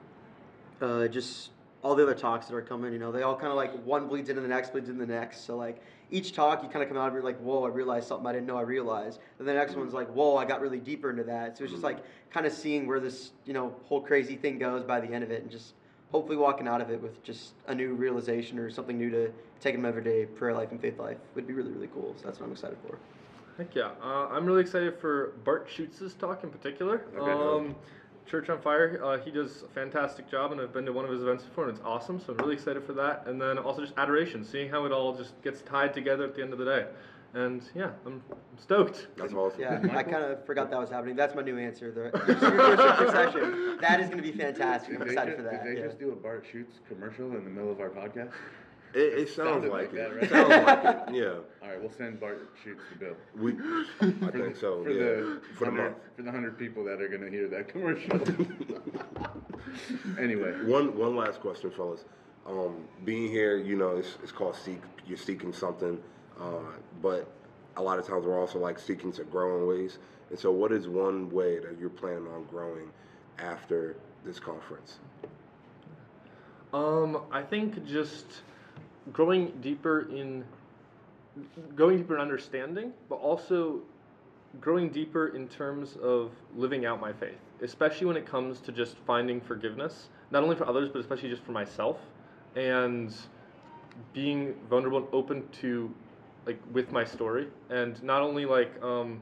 uh, 0.81 1.07
just 1.09 1.51
all 1.83 1.95
the 1.95 2.03
other 2.03 2.15
talks 2.15 2.47
that 2.47 2.55
are 2.57 2.63
coming. 2.63 2.93
You 2.93 2.99
know, 2.99 3.13
they 3.13 3.23
all 3.23 3.37
kind 3.37 3.49
of 3.51 3.57
like 3.57 3.73
one 3.85 4.09
bleeds 4.09 4.29
into 4.29 4.41
the 4.43 4.49
next, 4.49 4.73
bleeds 4.73 4.89
into 4.89 5.07
the 5.07 5.13
next. 5.13 5.45
So 5.45 5.57
like 5.57 5.81
each 6.11 6.33
talk, 6.33 6.65
you 6.65 6.69
kind 6.69 6.83
of 6.83 6.89
come 6.89 6.99
out 6.99 7.11
of 7.11 7.17
it 7.17 7.23
like, 7.23 7.39
whoa, 7.39 7.65
I 7.65 7.69
realized 7.69 8.09
something 8.09 8.27
I 8.27 8.33
didn't 8.33 8.47
know 8.49 8.57
I 8.57 8.63
realized. 8.63 9.21
And 9.39 9.47
the 9.47 9.55
next 9.55 9.77
one's 9.77 9.93
like, 9.95 10.09
whoa, 10.09 10.37
I 10.37 10.45
got 10.45 10.61
really 10.61 10.81
deeper 10.81 11.11
into 11.11 11.23
that. 11.25 11.57
So 11.57 11.63
it's 11.63 11.73
just 11.73 11.85
like 11.85 11.99
kind 12.31 12.45
of 12.45 12.53
seeing 12.53 12.89
where 12.89 12.99
this 12.99 13.31
you 13.47 13.53
know 13.53 13.73
whole 13.85 14.01
crazy 14.01 14.35
thing 14.35 14.59
goes 14.59 14.83
by 14.83 14.99
the 15.01 15.07
end 15.13 15.23
of 15.23 15.31
it, 15.31 15.43
and 15.43 15.51
just 15.51 15.75
hopefully 16.13 16.37
walking 16.37 16.67
out 16.67 16.81
of 16.81 16.91
it 16.91 17.01
with 17.03 17.23
just 17.23 17.53
a 17.67 17.75
new 17.75 17.95
realization 17.95 18.59
or 18.59 18.71
something 18.71 18.97
new 18.97 19.11
to 19.11 19.31
take 19.61 19.75
in 19.75 19.83
my 19.83 19.89
everyday 19.89 20.25
prayer 20.25 20.55
life 20.55 20.71
and 20.71 20.81
faith 20.81 20.99
life 20.99 21.19
would 21.35 21.47
be 21.47 21.53
really 21.53 21.73
really 21.73 21.89
cool. 21.89 22.15
So 22.17 22.25
that's 22.25 22.41
what 22.41 22.47
I'm 22.47 22.53
excited 22.53 22.79
for. 22.87 22.99
Heck 23.59 23.75
yeah. 23.75 23.91
Uh, 24.03 24.29
I'm 24.29 24.47
really 24.47 24.61
excited 24.61 24.99
for 25.01 25.33
Bart 25.45 25.69
Schuchts's 25.69 26.15
talk 26.15 26.45
in 26.45 26.51
particular. 26.51 27.05
Okay. 27.17 27.33
Um, 27.33 27.75
Church 28.29 28.51
on 28.51 28.61
Fire, 28.61 29.01
uh, 29.03 29.19
he 29.19 29.31
does 29.31 29.63
a 29.63 29.69
fantastic 29.69 30.31
job, 30.31 30.53
and 30.53 30.61
I've 30.61 30.73
been 30.73 30.85
to 30.85 30.93
one 30.93 31.07
of 31.07 31.11
his 31.11 31.23
events 31.23 31.45
before, 31.45 31.67
and 31.67 31.77
it's 31.77 31.85
awesome. 31.85 32.21
So 32.21 32.33
I'm 32.33 32.39
really 32.39 32.55
excited 32.55 32.85
for 32.85 32.93
that. 32.93 33.25
And 33.27 33.41
then 33.41 33.57
also 33.57 33.81
just 33.81 33.95
adoration, 33.97 34.45
seeing 34.45 34.69
how 34.69 34.85
it 34.85 34.93
all 34.93 35.17
just 35.17 35.41
gets 35.43 35.63
tied 35.63 35.95
together 35.95 36.25
at 36.25 36.35
the 36.35 36.43
end 36.43 36.53
of 36.53 36.59
the 36.59 36.65
day. 36.67 36.87
And 37.35 37.63
yeah, 37.75 37.91
I'm 38.07 38.23
stoked. 38.57 39.09
That's 39.17 39.35
awesome. 39.35 39.61
Yeah, 39.61 39.81
I 39.93 40.03
kind 40.03 40.25
of 40.25 40.47
forgot 40.47 40.71
that 40.71 40.81
was 40.81 40.89
happening. 40.89 41.15
That's 41.15 41.35
my 41.35 41.43
new 41.43 41.59
answer. 41.59 41.93
The 41.93 42.19
your 42.41 42.57
worship 42.57 42.97
procession. 42.97 43.77
That 43.81 44.01
is 44.01 44.07
going 44.07 44.17
to 44.17 44.23
be 44.23 44.33
fantastic. 44.33 44.93
Did 44.93 45.03
I'm 45.03 45.07
they, 45.09 45.13
excited 45.13 45.31
ju- 45.33 45.37
for 45.37 45.43
that. 45.43 45.63
did 45.65 45.77
they 45.77 45.81
yeah. 45.81 45.87
just 45.87 45.99
do 45.99 46.11
a 46.13 46.17
Bart 46.17 46.47
Schuchts 46.51 46.79
commercial 46.89 47.27
in 47.37 47.45
the 47.45 47.51
middle 47.51 47.71
of 47.71 47.81
our 47.81 47.91
podcast? 47.91 48.33
It, 48.95 49.01
it 49.19 49.29
sounds 49.29 49.65
Sounded 49.65 49.71
like, 49.71 49.93
like 49.93 49.93
it. 49.93 49.97
that, 49.97 50.17
right? 50.17 50.31
Sounds 50.31 50.49
like 50.67 51.09
it. 51.09 51.15
Yeah. 51.15 51.35
All 51.63 51.69
right, 51.69 51.79
we'll 51.81 51.93
send 51.93 52.19
Bart 52.19 52.49
Schuchts 52.65 52.81
the 52.93 52.99
bill. 52.99 53.17
We. 53.37 53.53
I 54.27 54.31
think 54.31 54.57
so. 54.57 54.83
For 54.83 54.91
yeah. 54.91 54.99
the 54.99 55.41
for 55.59 55.65
the 55.67 55.73
100 55.73 55.85
month. 55.85 55.97
for 56.17 56.23
the 56.23 56.31
hundred 56.31 56.59
people 56.59 56.83
that 56.85 57.03
are 57.03 57.09
gonna 57.09 57.29
hear 57.31 57.47
that 57.49 57.69
commercial. 57.69 58.19
anyway, 60.19 60.53
One 60.65 60.97
one 60.97 61.17
last 61.17 61.41
question, 61.41 61.71
fellas. 61.71 62.05
Um, 62.47 62.85
being 63.05 63.29
here, 63.31 63.59
you 63.59 63.77
know, 63.77 63.97
it's, 63.99 64.17
it's 64.23 64.33
called 64.33 64.57
seek. 64.57 64.81
You're 65.07 65.19
seeking 65.19 65.53
something, 65.53 65.99
uh, 66.41 66.73
but 67.03 67.31
a 67.77 67.83
lot 67.83 67.99
of 67.99 68.07
times 68.07 68.25
we're 68.25 68.39
also 68.39 68.59
like 68.59 68.79
seeking 68.79 69.13
to 69.13 69.25
grow 69.25 69.59
in 69.59 69.67
ways. 69.67 69.99
And 70.31 70.39
so, 70.39 70.51
what 70.51 70.73
is 70.73 70.89
one 70.89 71.31
way 71.31 71.59
that 71.59 71.79
you're 71.81 71.89
planning 71.89 72.29
on 72.29 72.45
growing 72.45 72.91
after 73.39 73.97
this 74.25 74.39
conference? 74.39 74.99
Um, 76.73 77.23
I 77.33 77.43
think 77.43 77.85
just 77.87 78.27
growing 79.13 79.53
deeper 79.63 80.01
in 80.15 80.45
going 81.77 81.99
deeper 81.99 82.15
in 82.15 82.21
understanding, 82.21 82.93
but 83.09 83.17
also 83.17 83.81
growing 84.61 84.89
deeper 84.89 85.29
in 85.29 85.49
terms 85.49 85.97
of 86.03 86.33
living 86.57 86.85
out 86.85 87.01
my 87.01 87.13
faith, 87.13 87.39
especially 87.63 88.07
when 88.07 88.17
it 88.17 88.27
comes 88.27 88.61
to 88.61 88.73
just 88.73 88.97
finding 89.07 89.41
forgiveness, 89.41 90.09
not 90.31 90.43
only 90.43 90.57
for 90.57 90.67
others, 90.69 90.89
but 90.89 91.01
especially 91.01 91.31
just 91.31 91.43
for 91.43 91.53
myself, 91.53 91.99
and 92.57 93.15
being 94.13 94.55
vulnerable 94.69 94.99
and 94.99 95.09
open 95.13 95.47
to 95.61 95.93
like 96.47 96.59
with 96.73 96.91
my 96.93 97.05
story, 97.05 97.49
and 97.71 98.03
not 98.03 98.23
only 98.23 98.45
like 98.47 98.71
um, 98.83 99.21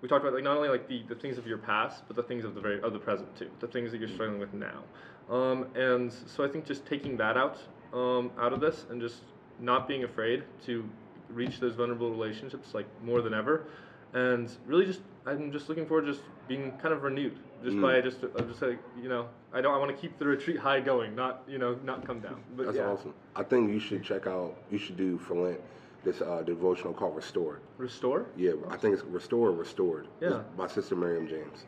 we 0.00 0.08
talked 0.08 0.22
about 0.22 0.34
like 0.34 0.44
not 0.44 0.56
only 0.56 0.68
like 0.68 0.88
the, 0.88 1.02
the 1.08 1.14
things 1.14 1.38
of 1.38 1.46
your 1.46 1.58
past, 1.58 2.04
but 2.06 2.16
the 2.16 2.22
things 2.22 2.44
of 2.44 2.54
the 2.54 2.60
very 2.60 2.80
of 2.82 2.92
the 2.92 2.98
present 2.98 3.34
too, 3.36 3.50
the 3.60 3.66
things 3.66 3.90
that 3.92 3.98
you're 3.98 4.08
struggling 4.08 4.38
with 4.38 4.52
now. 4.54 4.82
Um, 5.30 5.66
and 5.74 6.12
so 6.12 6.44
I 6.44 6.48
think 6.48 6.66
just 6.66 6.84
taking 6.86 7.16
that 7.18 7.36
out 7.36 7.58
um, 7.92 8.30
out 8.38 8.52
of 8.52 8.60
this 8.60 8.86
and 8.90 9.00
just 9.00 9.22
not 9.60 9.86
being 9.88 10.04
afraid 10.04 10.42
to 10.66 10.84
reach 11.30 11.60
those 11.60 11.74
vulnerable 11.74 12.10
relationships 12.10 12.74
like 12.74 12.86
more 13.02 13.22
than 13.22 13.34
ever, 13.34 13.64
and 14.12 14.50
really 14.66 14.86
just 14.86 15.00
I'm 15.26 15.52
just 15.52 15.68
looking 15.68 15.86
forward 15.86 16.06
to 16.06 16.12
just 16.12 16.24
being 16.48 16.72
kind 16.82 16.92
of 16.92 17.02
renewed 17.02 17.38
just 17.62 17.76
Mm. 17.78 17.82
by 17.82 18.00
just 18.02 18.18
I'm 18.38 18.46
just 18.46 18.60
like 18.60 18.78
you 19.02 19.08
know 19.08 19.26
I 19.54 19.62
don't 19.62 19.74
I 19.74 19.78
want 19.78 19.90
to 19.90 19.96
keep 19.96 20.18
the 20.18 20.26
retreat 20.26 20.58
high 20.58 20.80
going, 20.80 21.14
not 21.14 21.42
you 21.48 21.56
know 21.58 21.78
not 21.82 22.06
come 22.06 22.20
down. 22.20 22.42
But 22.56 22.66
That's 22.66 22.76
yeah, 22.76 22.88
awesome. 22.88 23.14
I 23.34 23.42
think 23.42 23.70
you 23.70 23.80
should 23.80 24.02
check 24.02 24.26
out. 24.26 24.54
You 24.70 24.76
should 24.78 24.96
do 24.98 25.16
for 25.18 25.34
Lent 25.34 25.60
this 26.04 26.20
uh, 26.20 26.42
devotional 26.44 26.92
called 26.92 27.16
Restored. 27.16 27.60
restore. 27.78 28.26
Yeah, 28.36 28.52
I 28.70 28.76
think 28.76 28.94
it's 28.94 29.04
Restore, 29.04 29.50
Restored. 29.52 30.06
Yeah. 30.20 30.28
It's 30.28 30.38
by 30.56 30.66
Sister 30.66 30.94
Miriam 30.96 31.26
James. 31.26 31.64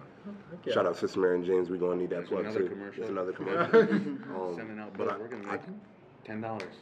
Yeah. 0.65 0.75
Shout 0.75 0.87
out 0.87 0.97
Sister 0.97 1.21
Miriam 1.21 1.45
James. 1.45 1.71
We're 1.71 1.77
gonna 1.79 1.97
need 1.97 2.11
that 2.11 2.17
There's 2.17 2.29
plug 2.29 2.41
another 2.45 2.61
too. 2.65 2.69
commercial. 2.69 2.99
There's 3.01 3.11
another 3.11 3.33
commercial. 3.39 3.81
um, 3.81 4.55
sending 4.57 4.79
out 4.79 4.97
but. 4.97 5.09
I- 5.11 5.17
We're 5.19 5.29
gonna 5.29 5.51
I- 5.51 5.59
ten 6.25 6.41
dollars. 6.41 6.75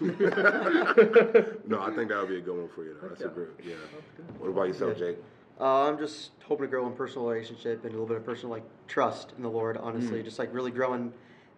no, 0.00 1.80
I 1.80 1.90
think 1.94 2.08
that 2.10 2.18
would 2.20 2.28
be 2.28 2.36
a 2.38 2.40
good 2.40 2.56
one 2.56 2.68
for 2.74 2.84
you. 2.84 2.96
Though. 3.00 3.08
That's 3.08 3.22
a 3.22 3.24
yeah. 3.24 3.30
great. 3.30 3.48
Yeah. 3.64 3.74
What 4.38 4.48
about 4.50 4.68
yourself, 4.68 4.98
Jake? 4.98 5.16
Uh, 5.60 5.88
I'm 5.88 5.98
just 5.98 6.32
hoping 6.44 6.64
to 6.66 6.70
grow 6.70 6.86
in 6.86 6.92
personal 6.94 7.26
relationship 7.28 7.84
and 7.84 7.90
a 7.90 7.92
little 7.92 8.06
bit 8.06 8.16
of 8.18 8.24
personal 8.24 8.50
like 8.50 8.64
trust 8.86 9.32
in 9.36 9.42
the 9.42 9.48
Lord. 9.50 9.76
Honestly, 9.76 10.20
Mm. 10.20 10.24
just 10.24 10.38
like 10.38 10.52
really 10.52 10.70
growing 10.70 11.12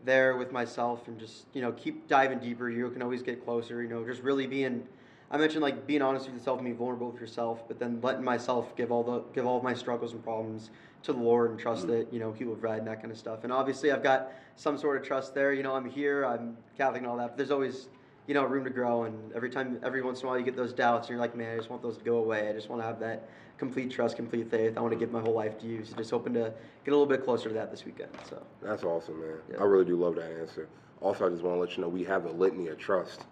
there 0.05 0.37
with 0.37 0.53
myself 0.53 1.09
and 1.09 1.19
just 1.19 1.47
you 1.55 1.61
know 1.63 1.73
keep 1.73 2.07
diving 2.09 2.39
deeper. 2.39 2.71
You 2.71 2.89
can 2.91 3.03
always 3.03 3.23
get 3.23 3.45
closer. 3.45 3.83
You 3.83 3.89
know, 3.89 4.05
just 4.07 4.23
really 4.23 4.47
being. 4.47 4.87
I 5.35 5.37
mentioned 5.37 5.63
like 5.63 5.85
being 5.85 6.01
honest 6.01 6.27
with 6.27 6.37
yourself 6.37 6.61
and 6.61 6.65
being 6.65 6.77
vulnerable 6.77 7.11
with 7.11 7.21
yourself, 7.21 7.67
but 7.67 7.81
then 7.81 7.99
letting 8.03 8.23
myself 8.23 8.77
give 8.77 8.93
all 8.93 9.03
the 9.03 9.19
give 9.35 9.47
all 9.47 9.57
of 9.57 9.65
my 9.65 9.75
struggles 9.75 10.13
and 10.13 10.23
problems 10.23 10.71
to 11.03 11.13
the 11.13 11.19
Lord 11.19 11.51
and 11.51 11.59
trust 11.59 11.87
mm. 11.87 11.89
that 11.89 12.13
you 12.13 12.21
know 12.21 12.31
He 12.31 12.45
will 12.45 12.55
provide 12.55 12.79
and 12.79 12.87
that 12.87 13.01
kind 13.01 13.11
of 13.11 13.19
stuff. 13.19 13.43
And 13.43 13.53
obviously, 13.53 13.91
I've 13.91 14.05
got 14.05 14.31
some 14.55 14.79
sort 14.79 14.97
of 14.97 15.05
trust 15.05 15.35
there. 15.35 15.53
You 15.53 15.65
know, 15.65 15.75
I'm 15.75 15.91
here, 15.91 16.25
I'm 16.25 16.57
Catholic 16.79 17.03
and 17.03 17.11
all 17.11 17.17
that. 17.17 17.31
But 17.31 17.37
there's 17.37 17.51
always 17.51 17.89
you 18.29 18.35
know 18.35 18.45
room 18.45 18.63
to 18.63 18.71
grow. 18.71 19.05
And 19.05 19.33
every 19.33 19.51
time, 19.51 19.81
every 19.83 20.03
once 20.03 20.21
in 20.21 20.27
a 20.27 20.29
while, 20.29 20.39
you 20.39 20.45
get 20.45 20.55
those 20.55 20.73
doubts, 20.73 21.09
and 21.09 21.15
you're 21.15 21.21
like, 21.21 21.35
man, 21.35 21.53
I 21.53 21.57
just 21.57 21.69
want 21.69 21.83
those 21.83 21.99
to 21.99 22.05
go 22.05 22.19
away. 22.19 22.49
I 22.49 22.53
just 22.53 22.71
want 22.71 22.81
to 22.83 22.87
have 22.87 23.01
that 23.01 23.29
complete 23.59 23.91
trust, 23.91 24.15
complete 24.15 24.49
faith. 24.49 24.79
I 24.79 24.81
want 24.83 24.93
to 24.93 24.99
give 24.99 25.11
my 25.11 25.21
whole 25.21 25.35
life 25.35 25.59
to 25.63 25.67
you. 25.67 25.85
So 25.85 25.97
just 25.97 26.13
hoping 26.13 26.35
to 26.35 26.55
get 26.85 26.93
a 26.93 26.97
little 26.97 27.07
bit 27.07 27.25
closer 27.25 27.49
to 27.49 27.55
that 27.57 27.73
this 27.73 27.85
weekend. 27.85 28.11
So 28.31 28.41
That's 28.63 28.85
awesome, 28.85 29.21
man. 29.21 29.39
Yeah. 29.51 29.57
I 29.59 29.65
really 29.65 29.85
do 29.85 29.97
love 29.97 30.15
that 30.15 30.31
answer. 30.31 30.69
Also, 31.01 31.27
I 31.27 31.31
just 31.31 31.43
want 31.43 31.57
to 31.57 31.61
let 31.61 31.77
you 31.77 31.83
know 31.83 31.89
we 31.89 32.05
have 32.05 32.25
a 32.25 32.31
litany 32.31 32.69
of 32.69 32.79
trust 32.79 33.25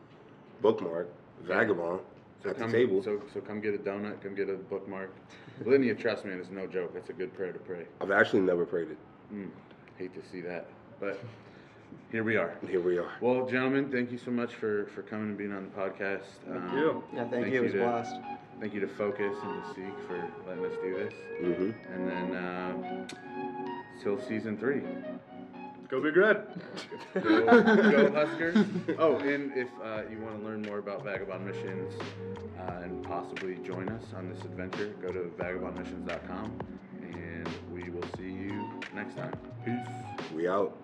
bookmark, 0.62 1.08
Vagabond, 1.44 2.00
So 2.42 2.50
at 2.50 2.56
the 2.56 2.62
come, 2.62 2.72
table. 2.72 3.02
So 3.02 3.22
so 3.32 3.40
come 3.40 3.60
get 3.60 3.74
a 3.74 3.78
donut. 3.78 4.22
Come 4.22 4.34
get 4.34 4.48
a 4.48 4.54
bookmark. 4.54 5.14
Litany 5.64 5.90
of 5.90 5.98
trust, 5.98 6.24
man, 6.24 6.38
is 6.40 6.50
no 6.50 6.66
joke. 6.66 6.94
That's 6.94 7.10
a 7.10 7.12
good 7.12 7.34
prayer 7.34 7.52
to 7.52 7.58
pray. 7.58 7.86
I've 8.00 8.10
actually 8.10 8.40
never 8.40 8.64
prayed 8.64 8.88
it. 8.90 8.98
Mm, 9.32 9.50
hate 9.98 10.14
to 10.14 10.28
see 10.30 10.40
that, 10.40 10.66
but 11.00 11.20
here 12.10 12.24
we 12.24 12.36
are. 12.36 12.54
Here 12.68 12.80
we 12.80 12.98
are. 12.98 13.10
Well, 13.20 13.46
gentlemen, 13.46 13.90
thank 13.90 14.12
you 14.12 14.18
so 14.18 14.30
much 14.30 14.54
for, 14.54 14.86
for 14.94 15.02
coming 15.02 15.28
and 15.28 15.38
being 15.38 15.52
on 15.52 15.64
the 15.64 15.70
podcast. 15.70 16.24
Um, 16.50 16.62
Thank 16.62 16.72
you. 16.74 17.04
yeah, 17.14 17.28
thank, 17.28 17.46
you. 17.46 17.54
It 17.54 17.62
was 17.62 17.74
a 17.74 17.78
to, 17.78 17.82
blast. 17.84 18.16
Thank 18.60 18.74
you 18.74 18.80
to 18.80 18.88
Focus 18.88 19.36
and 19.42 19.62
to 19.62 19.68
Seek 19.74 20.06
for 20.06 20.28
letting 20.46 20.64
us 20.64 20.72
do 20.82 20.94
this. 20.94 21.14
Mm-hmm. 21.42 21.92
And 21.94 22.08
then 22.08 22.36
uh, 22.36 23.08
till 24.02 24.20
season 24.20 24.58
three. 24.58 24.82
Go 25.92 26.00
Big 26.00 26.16
Red. 26.16 26.46
Go, 27.12 27.44
go 27.44 28.12
Huskers. 28.14 28.56
Oh, 28.98 29.16
and 29.18 29.52
if 29.54 29.68
uh, 29.84 30.04
you 30.10 30.18
want 30.20 30.40
to 30.40 30.42
learn 30.42 30.62
more 30.62 30.78
about 30.78 31.04
Vagabond 31.04 31.44
Missions 31.44 31.92
uh, 32.58 32.80
and 32.82 33.04
possibly 33.04 33.56
join 33.56 33.90
us 33.90 34.02
on 34.16 34.32
this 34.32 34.42
adventure, 34.42 34.94
go 35.02 35.08
to 35.08 35.30
vagabondmissions.com 35.38 36.58
and 37.02 37.48
we 37.70 37.90
will 37.90 38.08
see 38.16 38.22
you 38.22 38.70
next 38.94 39.16
time. 39.16 39.34
Peace. 39.66 40.32
We 40.34 40.48
out. 40.48 40.78